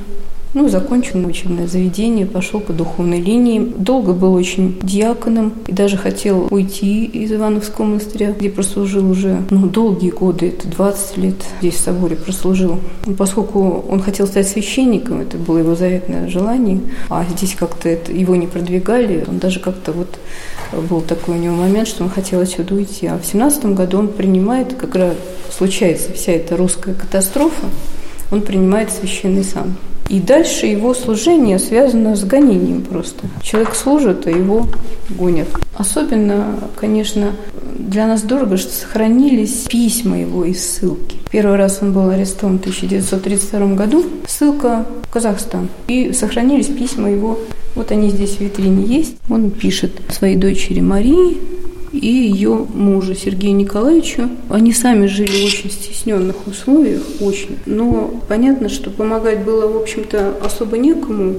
ну, 0.56 0.70
закончил 0.70 1.22
учебное 1.26 1.66
заведение, 1.66 2.24
пошел 2.24 2.60
по 2.60 2.72
духовной 2.72 3.20
линии. 3.20 3.60
Долго 3.76 4.14
был 4.14 4.32
очень 4.32 4.78
диаконом 4.82 5.52
и 5.66 5.72
даже 5.72 5.98
хотел 5.98 6.48
уйти 6.50 7.04
из 7.04 7.30
Ивановского 7.30 7.84
монастыря, 7.84 8.32
где 8.32 8.48
прослужил 8.48 9.10
уже 9.10 9.42
ну, 9.50 9.66
долгие 9.66 10.08
годы, 10.08 10.48
это 10.48 10.66
20 10.66 11.16
лет 11.18 11.34
здесь 11.60 11.74
в 11.74 11.80
соборе 11.80 12.16
прослужил. 12.16 12.80
Поскольку 13.18 13.84
он 13.86 14.00
хотел 14.00 14.26
стать 14.26 14.48
священником, 14.48 15.20
это 15.20 15.36
было 15.36 15.58
его 15.58 15.74
заветное 15.74 16.26
желание, 16.28 16.80
а 17.10 17.26
здесь 17.36 17.54
как-то 17.54 17.90
это, 17.90 18.12
его 18.12 18.34
не 18.34 18.46
продвигали, 18.46 19.26
он 19.28 19.38
даже 19.38 19.60
как-то 19.60 19.92
вот 19.92 20.18
был 20.88 21.02
такой 21.02 21.34
у 21.34 21.38
него 21.38 21.54
момент, 21.54 21.86
что 21.86 22.02
он 22.02 22.08
хотел 22.08 22.40
отсюда 22.40 22.76
уйти. 22.76 23.08
А 23.08 23.18
в 23.18 23.26
17 23.26 23.66
году 23.66 23.98
он 23.98 24.08
принимает, 24.08 24.72
как 24.72 24.94
раз 24.94 25.16
случается 25.54 26.14
вся 26.14 26.32
эта 26.32 26.56
русская 26.56 26.94
катастрофа, 26.94 27.66
он 28.30 28.40
принимает 28.40 28.90
священный 28.90 29.44
сан. 29.44 29.76
И 30.08 30.20
дальше 30.20 30.66
его 30.66 30.94
служение 30.94 31.58
связано 31.58 32.14
с 32.14 32.24
гонением 32.24 32.82
просто. 32.82 33.26
Человек 33.42 33.74
служит, 33.74 34.26
а 34.26 34.30
его 34.30 34.68
гонят. 35.10 35.48
Особенно, 35.76 36.60
конечно, 36.76 37.32
для 37.78 38.06
нас 38.06 38.22
дорого, 38.22 38.56
что 38.56 38.72
сохранились 38.72 39.66
письма 39.68 40.20
его 40.20 40.44
и 40.44 40.54
ссылки. 40.54 41.16
Первый 41.30 41.56
раз 41.56 41.78
он 41.82 41.92
был 41.92 42.08
арестован 42.08 42.58
в 42.58 42.60
1932 42.60 43.74
году. 43.74 44.04
Ссылка 44.26 44.86
в 45.02 45.12
Казахстан. 45.12 45.68
И 45.88 46.12
сохранились 46.12 46.66
письма 46.66 47.10
его. 47.10 47.38
Вот 47.74 47.90
они 47.90 48.10
здесь 48.10 48.36
в 48.36 48.40
витрине 48.40 48.84
есть. 48.84 49.16
Он 49.28 49.50
пишет 49.50 49.92
своей 50.08 50.36
дочери 50.36 50.80
Марии, 50.80 51.36
и 51.92 52.06
ее 52.06 52.66
мужу 52.74 53.14
Сергею 53.14 53.56
Николаевичу. 53.56 54.28
Они 54.48 54.72
сами 54.72 55.06
жили 55.06 55.42
в 55.42 55.44
очень 55.44 55.70
стесненных 55.70 56.46
условиях, 56.46 57.02
очень. 57.20 57.58
Но 57.66 58.22
понятно, 58.28 58.68
что 58.68 58.90
помогать 58.90 59.44
было, 59.44 59.66
в 59.66 59.76
общем-то, 59.76 60.36
особо 60.42 60.78
некому. 60.78 61.36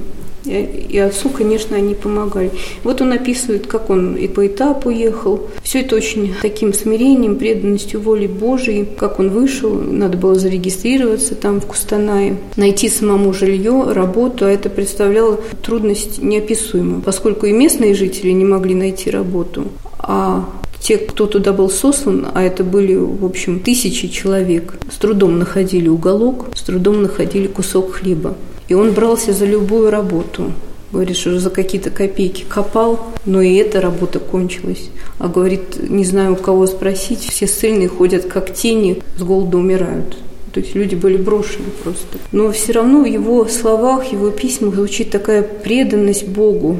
И 0.47 0.97
отцу, 0.97 1.29
конечно, 1.29 1.75
они 1.77 1.95
помогали. 1.95 2.51
Вот 2.83 3.01
он 3.01 3.11
описывает, 3.11 3.67
как 3.67 3.89
он 3.89 4.15
и 4.15 4.27
по 4.27 4.47
этапу 4.47 4.89
ехал. 4.89 5.47
Все 5.61 5.81
это 5.81 5.95
очень 5.95 6.33
таким 6.41 6.73
смирением, 6.73 7.37
преданностью 7.37 8.01
воли 8.01 8.27
Божией. 8.27 8.85
Как 8.97 9.19
он 9.19 9.29
вышел, 9.29 9.73
надо 9.73 10.17
было 10.17 10.35
зарегистрироваться 10.35 11.35
там 11.35 11.59
в 11.61 11.65
Кустанае, 11.65 12.37
найти 12.55 12.89
самому 12.89 13.33
жилье, 13.33 13.91
работу, 13.91 14.45
а 14.45 14.49
это 14.49 14.69
представляло 14.69 15.39
трудность 15.61 16.21
неописуемую, 16.21 17.01
поскольку 17.01 17.45
и 17.45 17.51
местные 17.51 17.93
жители 17.93 18.31
не 18.31 18.45
могли 18.45 18.75
найти 18.75 19.09
работу, 19.09 19.65
а 19.99 20.49
те, 20.79 20.97
кто 20.97 21.25
туда 21.25 21.53
был 21.53 21.69
сослан, 21.69 22.27
а 22.33 22.43
это 22.43 22.63
были, 22.63 22.95
в 22.95 23.25
общем, 23.25 23.59
тысячи 23.59 24.07
человек, 24.07 24.75
с 24.91 24.97
трудом 24.97 25.39
находили 25.39 25.87
уголок, 25.87 26.47
с 26.55 26.61
трудом 26.61 27.01
находили 27.01 27.47
кусок 27.47 27.93
хлеба. 27.93 28.35
И 28.67 28.73
он 28.73 28.91
брался 28.91 29.33
за 29.33 29.45
любую 29.45 29.89
работу. 29.91 30.51
Говорит, 30.91 31.17
что 31.17 31.37
за 31.39 31.49
какие-то 31.49 31.89
копейки 31.89 32.45
копал, 32.47 33.07
но 33.25 33.41
и 33.41 33.55
эта 33.55 33.81
работа 33.81 34.19
кончилась. 34.19 34.89
А 35.19 35.27
говорит, 35.27 35.89
не 35.89 36.05
знаю, 36.05 36.33
у 36.33 36.35
кого 36.37 36.65
спросить, 36.65 37.19
все 37.19 37.45
ссыльные 37.45 37.89
ходят 37.89 38.25
как 38.25 38.53
тени, 38.53 39.01
с 39.17 39.21
голода 39.21 39.57
умирают. 39.57 40.17
То 40.53 40.61
есть 40.61 40.75
люди 40.75 40.95
были 40.95 41.17
брошены 41.17 41.65
просто. 41.83 42.17
Но 42.31 42.51
все 42.51 42.71
равно 42.71 43.01
в 43.01 43.05
его 43.05 43.45
словах, 43.47 44.11
его 44.11 44.31
письмах 44.31 44.75
звучит 44.75 45.11
такая 45.11 45.43
преданность 45.43 46.27
Богу, 46.27 46.79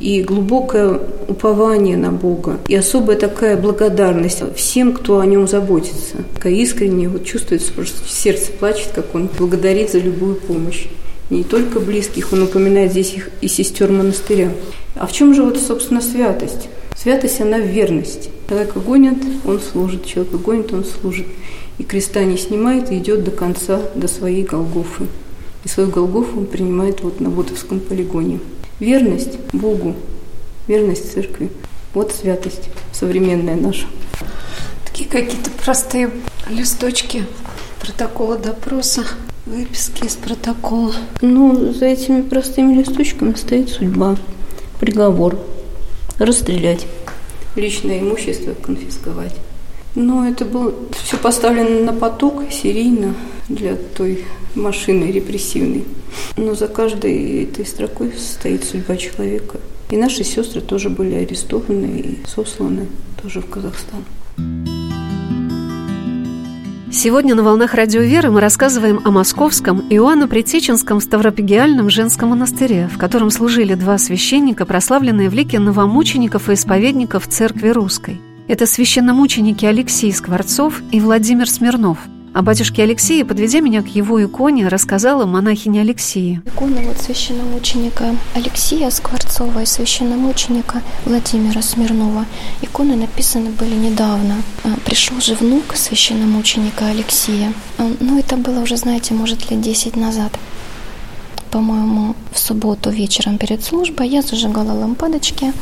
и 0.00 0.22
глубокое 0.22 1.00
упование 1.26 1.96
на 1.96 2.12
Бога, 2.12 2.58
и 2.68 2.74
особая 2.74 3.16
такая 3.16 3.56
благодарность 3.56 4.42
всем, 4.54 4.92
кто 4.92 5.18
о 5.18 5.26
нем 5.26 5.48
заботится. 5.48 6.16
Такая 6.34 6.52
искренняя, 6.54 7.08
вот 7.08 7.24
чувствуется, 7.24 7.72
просто 7.72 7.98
сердце 8.08 8.52
плачет, 8.52 8.90
как 8.94 9.14
он 9.14 9.28
благодарит 9.38 9.90
за 9.90 9.98
любую 9.98 10.36
помощь. 10.36 10.86
Не 11.30 11.44
только 11.44 11.78
близких, 11.78 12.32
он 12.32 12.42
упоминает 12.42 12.92
здесь 12.92 13.12
их 13.12 13.30
и 13.40 13.48
сестер 13.48 13.92
монастыря. 13.92 14.50
А 14.94 15.06
в 15.06 15.12
чем 15.12 15.34
же 15.34 15.42
вот, 15.42 15.58
собственно, 15.58 16.00
святость? 16.00 16.68
Святость, 16.96 17.40
она 17.40 17.58
в 17.58 17.66
верности. 17.66 18.30
Человека 18.48 18.80
гонят, 18.80 19.18
он 19.44 19.60
служит. 19.60 20.06
Человека 20.06 20.38
гонит, 20.38 20.72
он 20.72 20.84
служит. 20.84 21.26
И 21.78 21.84
креста 21.84 22.24
не 22.24 22.38
снимает 22.38 22.90
и 22.90 22.98
идет 22.98 23.24
до 23.24 23.30
конца, 23.30 23.80
до 23.94 24.08
своей 24.08 24.42
Голгофы. 24.42 25.06
И 25.64 25.68
свою 25.68 25.90
Голгофу 25.90 26.38
он 26.38 26.46
принимает 26.46 27.02
вот 27.02 27.20
на 27.20 27.28
Бутовском 27.28 27.80
полигоне. 27.80 28.40
Верность 28.80 29.38
Богу, 29.52 29.94
верность 30.66 31.12
церкви. 31.12 31.50
Вот 31.94 32.12
святость 32.12 32.70
современная 32.92 33.56
наша. 33.56 33.86
Такие 34.86 35.08
какие-то 35.08 35.50
простые 35.62 36.10
листочки 36.48 37.24
протокола 37.80 38.38
допроса, 38.38 39.04
выписки 39.48 40.04
из 40.04 40.16
протокола. 40.16 40.94
Ну, 41.22 41.72
за 41.72 41.86
этими 41.86 42.22
простыми 42.22 42.74
листочками 42.74 43.34
стоит 43.34 43.70
судьба, 43.70 44.16
приговор. 44.78 45.38
Расстрелять, 46.18 46.86
личное 47.56 48.00
имущество 48.00 48.54
конфисковать. 48.54 49.34
Но 49.94 50.28
это 50.28 50.44
было 50.44 50.74
все 50.92 51.16
поставлено 51.16 51.84
на 51.84 51.92
поток 51.92 52.42
серийно 52.50 53.14
для 53.48 53.76
той 53.76 54.24
машины 54.54 55.10
репрессивной. 55.10 55.84
Но 56.36 56.54
за 56.54 56.68
каждой 56.68 57.44
этой 57.44 57.64
строкой 57.64 58.12
стоит 58.18 58.64
судьба 58.64 58.96
человека. 58.96 59.58
И 59.90 59.96
наши 59.96 60.24
сестры 60.24 60.60
тоже 60.60 60.90
были 60.90 61.14
арестованы 61.14 62.00
и 62.00 62.26
сосланы 62.26 62.88
тоже 63.22 63.40
в 63.40 63.48
Казахстан. 63.48 64.04
Сегодня 66.98 67.36
на 67.36 67.44
«Волнах 67.44 67.74
Радио 67.74 68.00
Веры» 68.00 68.32
мы 68.32 68.40
рассказываем 68.40 69.00
о 69.04 69.12
московском 69.12 69.86
Иоанно-Предтеченском 69.88 71.00
Ставропигиальном 71.00 71.90
женском 71.90 72.30
монастыре, 72.30 72.88
в 72.92 72.98
котором 72.98 73.30
служили 73.30 73.74
два 73.74 73.98
священника, 73.98 74.66
прославленные 74.66 75.30
в 75.30 75.32
лике 75.32 75.60
новомучеников 75.60 76.50
и 76.50 76.54
исповедников 76.54 77.28
Церкви 77.28 77.68
Русской. 77.68 78.20
Это 78.48 78.66
священномученики 78.66 79.64
Алексей 79.64 80.12
Скворцов 80.12 80.82
и 80.90 80.98
Владимир 80.98 81.48
Смирнов– 81.48 81.98
о 82.38 82.42
батюшке 82.42 82.84
Алексее, 82.84 83.24
подведя 83.24 83.58
меня 83.58 83.82
к 83.82 83.88
его 83.88 84.24
иконе, 84.24 84.68
рассказала 84.68 85.26
монахиня 85.26 85.80
Алексея. 85.80 86.40
Икона 86.46 86.82
вот 86.82 86.96
священномученика 87.00 88.14
Алексея 88.32 88.90
Скворцова 88.90 89.62
и 89.62 89.66
священномученика 89.66 90.82
Владимира 91.04 91.60
Смирнова. 91.62 92.26
Иконы 92.62 92.94
написаны 92.94 93.50
были 93.50 93.74
недавно. 93.74 94.36
А, 94.62 94.68
пришел 94.84 95.20
же 95.20 95.34
внук 95.34 95.74
священномученика 95.74 96.86
Алексея. 96.86 97.52
А, 97.76 97.90
ну, 97.98 98.20
это 98.20 98.36
было 98.36 98.60
уже, 98.60 98.76
знаете, 98.76 99.14
может, 99.14 99.50
лет 99.50 99.60
10 99.60 99.96
назад 99.96 100.30
по-моему, 101.50 102.14
в 102.30 102.38
субботу 102.38 102.90
вечером 102.90 103.38
перед 103.38 103.64
службой 103.64 104.06
я 104.08 104.20
зажигала 104.20 104.72
лампадочки, 104.72 105.54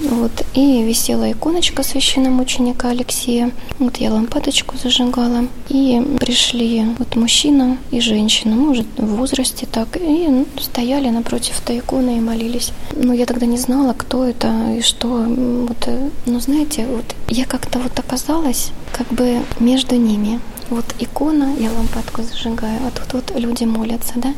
вот, 0.00 0.32
и 0.54 0.82
висела 0.82 1.30
иконочка 1.30 1.82
священномученика 1.82 2.88
Алексея. 2.88 3.50
Вот 3.78 3.98
я 3.98 4.12
лампадочку 4.12 4.76
зажигала. 4.78 5.46
И 5.68 6.00
пришли 6.18 6.86
вот 6.98 7.16
мужчина 7.16 7.76
и 7.90 8.00
женщина, 8.00 8.56
может, 8.56 8.86
в 8.96 9.16
возрасте 9.16 9.66
так, 9.70 9.96
и 9.96 10.26
ну, 10.28 10.46
стояли 10.58 11.10
напротив 11.10 11.60
этой 11.62 11.78
иконы 11.78 12.16
и 12.16 12.20
молились. 12.20 12.72
Ну, 12.96 13.12
я 13.12 13.26
тогда 13.26 13.46
не 13.46 13.58
знала, 13.58 13.94
кто 13.96 14.24
это 14.24 14.72
и 14.78 14.80
что. 14.80 15.08
Вот, 15.08 15.88
ну, 16.26 16.40
знаете, 16.40 16.86
вот 16.86 17.04
я 17.28 17.44
как-то 17.44 17.78
вот 17.78 17.98
оказалась 17.98 18.70
как 18.92 19.08
бы 19.08 19.40
между 19.58 19.96
ними. 19.96 20.40
Вот 20.70 20.84
икона, 21.00 21.52
я 21.58 21.70
лампадку 21.72 22.22
зажигаю, 22.22 22.78
а 22.86 22.90
тут 22.90 23.12
вот 23.12 23.38
люди 23.38 23.64
молятся, 23.64 24.14
да. 24.16 24.32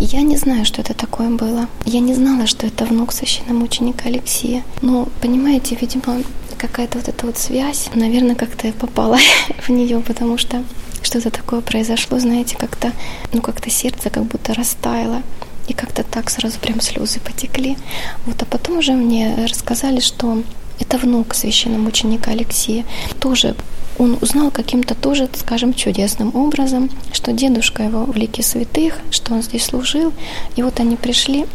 Я 0.00 0.22
не 0.22 0.36
знаю, 0.36 0.64
что 0.64 0.80
это 0.80 0.94
такое 0.94 1.28
было. 1.28 1.66
Я 1.84 1.98
не 1.98 2.14
знала, 2.14 2.46
что 2.46 2.68
это 2.68 2.84
внук 2.84 3.12
священномученика 3.12 4.08
Алексея. 4.08 4.62
Но, 4.80 5.08
понимаете, 5.20 5.76
видимо, 5.80 6.22
какая-то 6.56 6.98
вот 6.98 7.08
эта 7.08 7.26
вот 7.26 7.36
связь, 7.36 7.90
наверное, 7.94 8.36
как-то 8.36 8.68
я 8.68 8.72
попала 8.72 9.18
в 9.58 9.68
нее, 9.70 10.00
потому 10.00 10.38
что 10.38 10.62
что-то 11.02 11.30
такое 11.30 11.62
произошло, 11.62 12.20
знаете, 12.20 12.56
как-то, 12.56 12.92
ну, 13.32 13.40
как-то 13.40 13.70
сердце 13.70 14.08
как 14.08 14.22
будто 14.24 14.54
растаяло. 14.54 15.22
И 15.66 15.72
как-то 15.72 16.04
так 16.04 16.30
сразу 16.30 16.60
прям 16.60 16.80
слезы 16.80 17.18
потекли. 17.18 17.76
Вот, 18.24 18.40
а 18.40 18.44
потом 18.46 18.78
уже 18.78 18.92
мне 18.92 19.34
рассказали, 19.50 19.98
что 19.98 20.44
это 20.78 20.96
внук 20.96 21.34
священномученика 21.34 22.30
Алексея. 22.30 22.84
Тоже 23.20 23.56
он 23.98 24.18
узнал 24.20 24.50
каким-то 24.50 24.94
тоже, 24.94 25.28
скажем, 25.34 25.74
чудесным 25.74 26.34
образом, 26.34 26.90
что 27.12 27.32
дедушка 27.32 27.82
его 27.82 28.04
в 28.04 28.16
лике 28.16 28.42
святых, 28.42 28.98
что 29.10 29.34
он 29.34 29.42
здесь 29.42 29.64
служил. 29.64 30.12
И 30.56 30.62
вот 30.62 30.80
они 30.80 30.96
пришли, 30.96 31.46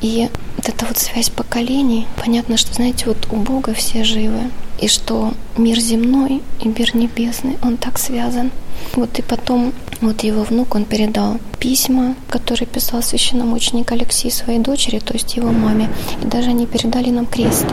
и 0.00 0.28
вот 0.56 0.68
эта 0.68 0.86
вот 0.86 0.98
связь 0.98 1.30
поколений, 1.30 2.06
понятно, 2.22 2.56
что, 2.56 2.74
знаете, 2.74 3.06
вот 3.06 3.28
у 3.30 3.36
Бога 3.36 3.74
все 3.74 4.04
живы, 4.04 4.50
и 4.80 4.88
что 4.88 5.32
мир 5.56 5.78
земной 5.78 6.42
и 6.60 6.68
мир 6.68 6.94
небесный, 6.94 7.56
он 7.62 7.76
так 7.76 7.98
связан. 7.98 8.50
Вот 8.94 9.18
и 9.18 9.22
потом 9.22 9.72
вот 10.02 10.22
его 10.22 10.42
внук, 10.42 10.74
он 10.74 10.84
передал 10.84 11.38
письма, 11.58 12.14
которые 12.28 12.68
писал 12.68 13.02
священномученик 13.02 13.90
Алексей 13.90 14.30
своей 14.30 14.58
дочери, 14.58 14.98
то 14.98 15.14
есть 15.14 15.36
его 15.36 15.50
маме. 15.50 15.88
И 16.22 16.26
даже 16.26 16.50
они 16.50 16.66
передали 16.66 17.10
нам 17.10 17.26
крест 17.26 17.66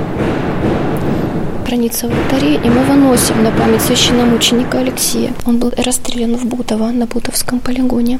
хранится 1.63 2.07
в 2.07 2.11
алтаре, 2.11 2.55
и 2.55 2.69
мы 2.69 2.83
выносим 2.83 3.43
на 3.43 3.51
память 3.51 3.81
священномученика 3.81 4.79
Алексея. 4.79 5.33
Он 5.45 5.59
был 5.59 5.71
расстрелян 5.77 6.35
в 6.35 6.45
Бутово 6.45 6.91
на 6.91 7.05
Бутовском 7.05 7.59
полигоне. 7.59 8.19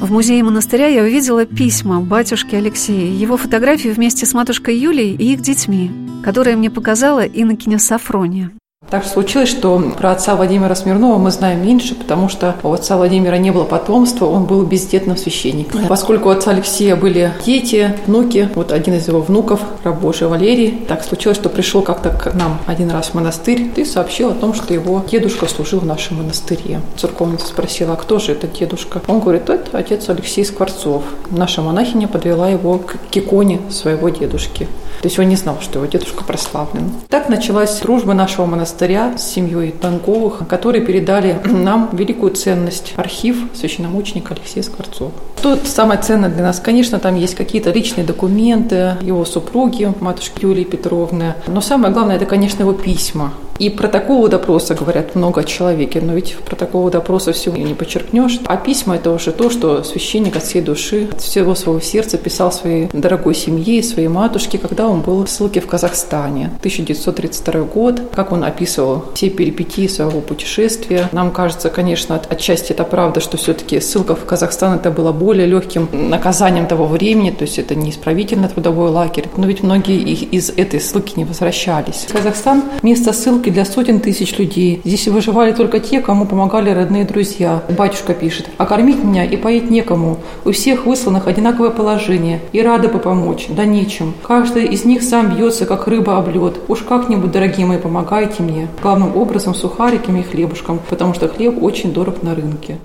В 0.00 0.10
музее 0.12 0.42
монастыря 0.42 0.86
я 0.88 1.02
увидела 1.02 1.46
письма 1.46 2.00
батюшки 2.00 2.54
Алексея, 2.54 3.10
его 3.10 3.36
фотографии 3.36 3.88
вместе 3.88 4.26
с 4.26 4.34
матушкой 4.34 4.76
Юлией 4.76 5.16
и 5.16 5.32
их 5.32 5.40
детьми, 5.40 5.90
которые 6.22 6.56
мне 6.56 6.70
показала 6.70 7.24
инокиня 7.24 7.78
Сафрония. 7.78 8.50
Так 8.90 9.04
случилось, 9.06 9.48
что 9.48 9.82
про 9.98 10.12
отца 10.12 10.36
Владимира 10.36 10.74
Смирнова 10.74 11.18
мы 11.18 11.30
знаем 11.30 11.66
меньше, 11.66 11.94
потому 11.94 12.28
что 12.28 12.54
у 12.62 12.72
отца 12.72 12.96
Владимира 12.96 13.38
не 13.38 13.50
было 13.50 13.64
потомства, 13.64 14.26
он 14.26 14.44
был 14.44 14.62
бездетным 14.62 15.16
священником. 15.16 15.86
Поскольку 15.88 16.28
у 16.28 16.32
отца 16.32 16.52
Алексея 16.52 16.94
были 16.94 17.32
дети, 17.44 17.94
внуки, 18.06 18.48
вот 18.54 18.70
один 18.70 18.94
из 18.94 19.08
его 19.08 19.20
внуков, 19.20 19.60
раб 19.82 20.00
Божий 20.00 20.28
Валерий, 20.28 20.84
так 20.86 21.02
случилось, 21.02 21.38
что 21.38 21.48
пришел 21.48 21.82
как-то 21.82 22.10
к 22.10 22.34
нам 22.34 22.60
один 22.66 22.90
раз 22.90 23.08
в 23.08 23.14
монастырь 23.14 23.72
и 23.74 23.84
сообщил 23.84 24.30
о 24.30 24.34
том, 24.34 24.54
что 24.54 24.72
его 24.72 25.02
дедушка 25.10 25.48
служил 25.48 25.80
в 25.80 25.86
нашем 25.86 26.18
монастыре. 26.18 26.80
Церковница 26.96 27.48
спросила, 27.48 27.94
а 27.94 27.96
кто 27.96 28.20
же 28.20 28.32
этот 28.32 28.52
дедушка? 28.52 29.02
Он 29.08 29.18
говорит, 29.18 29.48
это 29.48 29.76
отец 29.76 30.08
Алексей 30.08 30.44
Скворцов. 30.44 31.02
Наша 31.30 31.62
монахиня 31.62 32.06
подвела 32.06 32.48
его 32.48 32.78
к 32.78 32.96
иконе 33.12 33.60
своего 33.70 34.08
дедушки. 34.10 34.68
То 35.02 35.08
есть 35.08 35.18
он 35.18 35.28
не 35.28 35.36
знал, 35.36 35.58
что 35.60 35.80
его 35.80 35.86
дедушка 35.90 36.22
прославлен. 36.22 36.92
Так 37.08 37.28
началась 37.28 37.80
дружба 37.80 38.14
нашего 38.14 38.46
монастыря 38.46 38.73
монастыря 38.74 39.16
с 39.16 39.30
семьей 39.30 39.70
Танковых, 39.70 40.48
которые 40.48 40.84
передали 40.84 41.40
нам 41.44 41.90
великую 41.92 42.32
ценность– 42.32 42.92
архив 42.96 43.36
священномученика 43.54 44.34
Алексея 44.34 44.64
Скворцова. 44.64 45.12
Что 45.38 45.56
самое 45.64 46.00
ценное 46.00 46.28
для 46.28 46.42
нас? 46.42 46.58
Конечно, 46.58 46.98
там 46.98 47.14
есть 47.14 47.36
какие-то 47.36 47.70
личные 47.70 48.04
документы 48.04 48.96
его 49.00 49.24
супруги, 49.24 49.92
матушки 50.00 50.42
Юлии 50.44 50.64
Петровны. 50.64 51.34
Но 51.46 51.60
самое 51.60 51.92
главное– 51.92 52.16
это, 52.16 52.26
конечно, 52.26 52.62
его 52.62 52.72
письма. 52.72 53.32
И 53.58 53.70
протоколы 53.70 54.28
допроса 54.28 54.74
говорят 54.74 55.14
много 55.14 55.42
о 55.42 55.44
человеке, 55.44 56.00
но 56.00 56.14
ведь 56.14 56.32
в 56.32 56.42
протоколы 56.42 56.90
допроса 56.90 57.32
всего 57.32 57.56
не 57.56 57.74
подчеркнешь. 57.74 58.40
А 58.46 58.56
письма– 58.56 58.96
это 58.96 59.10
уже 59.10 59.32
то, 59.32 59.50
что 59.50 59.84
священник 59.84 60.36
от 60.36 60.42
всей 60.42 60.60
души, 60.60 61.08
от 61.12 61.20
всего 61.20 61.54
своего 61.54 61.80
сердца 61.80 62.18
писал 62.18 62.50
своей 62.52 62.88
дорогой 62.92 63.34
семье 63.34 63.78
и 63.78 63.82
своей 63.82 64.08
матушке, 64.08 64.58
когда 64.58 64.88
он 64.88 65.00
был 65.00 65.24
в 65.24 65.30
ссылке 65.30 65.60
в 65.60 65.66
Казахстане. 65.66 66.50
1932 66.58 67.60
год, 67.62 68.02
как 68.12 68.32
он 68.32 68.44
описывал 68.44 69.04
все 69.14 69.30
перипетии 69.30 69.86
своего 69.86 70.20
путешествия. 70.20 71.08
Нам 71.12 71.30
кажется, 71.30 71.70
конечно, 71.70 72.20
отчасти 72.28 72.72
это 72.72 72.84
правда, 72.84 73.20
что 73.20 73.36
все-таки 73.36 73.80
ссылка 73.80 74.16
в 74.16 74.24
Казахстан 74.24 74.74
это 74.74 74.90
было 74.90 75.12
более 75.12 75.46
легким 75.46 75.88
наказанием 75.92 76.66
того 76.66 76.86
времени, 76.86 77.30
то 77.30 77.42
есть 77.42 77.58
это 77.58 77.74
не 77.74 77.90
исправительно 77.90 78.48
трудовой 78.48 78.90
лагерь, 78.90 79.28
но 79.36 79.46
ведь 79.46 79.62
многие 79.62 80.00
из 80.00 80.50
этой 80.50 80.80
ссылки 80.80 81.14
не 81.16 81.24
возвращались. 81.24 82.06
Казахстан– 82.10 82.64
место 82.82 83.12
ссылки 83.12 83.43
ссылки 83.44 83.50
для 83.50 83.64
сотен 83.64 84.00
тысяч 84.00 84.38
людей. 84.38 84.80
Здесь 84.84 85.08
выживали 85.08 85.52
только 85.52 85.78
те, 85.78 86.00
кому 86.00 86.26
помогали 86.26 86.70
родные 86.70 87.04
друзья. 87.04 87.62
Батюшка 87.68 88.14
пишет, 88.14 88.48
а 88.56 88.64
кормить 88.64 89.02
меня 89.04 89.24
и 89.24 89.36
поить 89.36 89.70
некому. 89.70 90.18
У 90.44 90.52
всех 90.52 90.86
высланных 90.86 91.26
одинаковое 91.26 91.70
положение. 91.70 92.40
И 92.52 92.62
рады 92.62 92.88
бы 92.88 92.98
помочь, 92.98 93.46
да 93.48 93.64
нечем. 93.64 94.14
Каждый 94.22 94.64
из 94.66 94.84
них 94.84 95.02
сам 95.02 95.34
бьется, 95.34 95.66
как 95.66 95.86
рыба 95.86 96.16
об 96.16 96.28
лед. 96.28 96.60
Уж 96.68 96.80
как-нибудь, 96.80 97.32
дорогие 97.32 97.66
мои, 97.66 97.78
помогайте 97.78 98.42
мне. 98.42 98.68
Главным 98.82 99.16
образом 99.16 99.54
сухариками 99.54 100.20
и 100.20 100.22
хлебушком, 100.22 100.80
потому 100.88 101.14
что 101.14 101.28
хлеб 101.28 101.62
очень 101.62 101.92
дорог 101.92 102.22
на 102.22 102.34
рынке. 102.34 102.78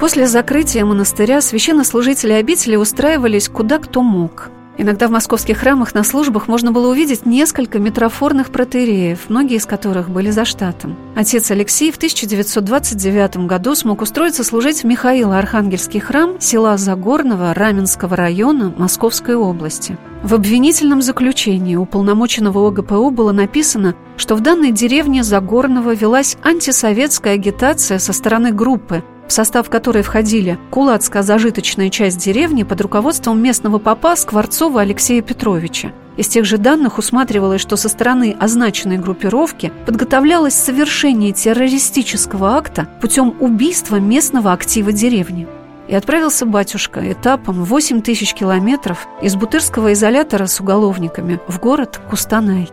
После 0.00 0.26
закрытия 0.26 0.84
монастыря 0.84 1.40
священнослужители 1.40 2.32
обители 2.32 2.76
устраивались 2.76 3.48
куда 3.48 3.78
кто 3.78 4.02
мог– 4.02 4.50
Иногда 4.80 5.08
в 5.08 5.10
московских 5.10 5.58
храмах 5.58 5.92
на 5.92 6.04
службах 6.04 6.46
можно 6.46 6.70
было 6.70 6.88
увидеть 6.88 7.26
несколько 7.26 7.80
метрофорных 7.80 8.52
протеереев, 8.52 9.28
многие 9.28 9.56
из 9.56 9.66
которых 9.66 10.08
были 10.08 10.30
за 10.30 10.44
штатом. 10.44 10.96
Отец 11.16 11.50
Алексей 11.50 11.90
в 11.90 11.96
1929 11.96 13.48
году 13.48 13.74
смог 13.74 14.02
устроиться 14.02 14.44
служить 14.44 14.82
в 14.82 14.86
Михаило-Архангельский 14.86 15.98
храм 15.98 16.40
села 16.40 16.76
Загорного 16.76 17.54
Раменского 17.54 18.14
района 18.14 18.72
Московской 18.78 19.34
области. 19.34 19.98
В 20.22 20.34
обвинительном 20.34 21.02
заключении 21.02 21.74
уполномоченного 21.74 22.68
ОГПУ 22.68 23.10
было 23.10 23.32
написано, 23.32 23.96
что 24.16 24.36
в 24.36 24.40
данной 24.40 24.70
деревне 24.70 25.24
Загорного 25.24 25.92
велась 25.92 26.36
антисоветская 26.44 27.34
агитация 27.34 27.98
со 27.98 28.12
стороны 28.12 28.52
группы, 28.52 29.02
в 29.28 29.32
состав 29.32 29.68
которой 29.68 30.02
входили 30.02 30.58
кулацкая 30.70 31.22
зажиточная 31.22 31.90
часть 31.90 32.18
деревни 32.18 32.62
под 32.62 32.80
руководством 32.80 33.40
местного 33.40 33.78
попа 33.78 34.16
Скворцова 34.16 34.80
Алексея 34.80 35.22
Петровича. 35.22 35.92
Из 36.16 36.26
тех 36.26 36.44
же 36.44 36.58
данных 36.58 36.98
усматривалось, 36.98 37.60
что 37.60 37.76
со 37.76 37.88
стороны 37.88 38.34
означенной 38.40 38.98
группировки 38.98 39.70
подготовлялось 39.86 40.54
совершение 40.54 41.32
террористического 41.32 42.56
акта 42.56 42.88
путем 43.00 43.36
убийства 43.38 43.96
местного 43.96 44.52
актива 44.52 44.90
деревни. 44.90 45.46
И 45.86 45.94
отправился 45.94 46.44
батюшка 46.44 47.12
этапом 47.12 47.62
8 47.62 48.02
тысяч 48.02 48.34
километров 48.34 49.06
из 49.22 49.36
бутырского 49.36 49.92
изолятора 49.92 50.46
с 50.46 50.60
уголовниками 50.60 51.38
в 51.46 51.60
город 51.60 52.00
Кустанай. 52.10 52.68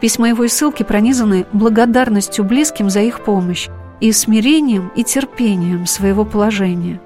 Письма 0.00 0.28
его 0.28 0.44
и 0.44 0.48
ссылки 0.48 0.82
пронизаны 0.82 1.46
благодарностью 1.52 2.44
близким 2.44 2.90
за 2.90 3.00
их 3.00 3.24
помощь, 3.24 3.68
и 4.00 4.12
смирением 4.12 4.90
и 4.96 5.04
терпением 5.04 5.86
своего 5.86 6.24
положения. 6.24 7.00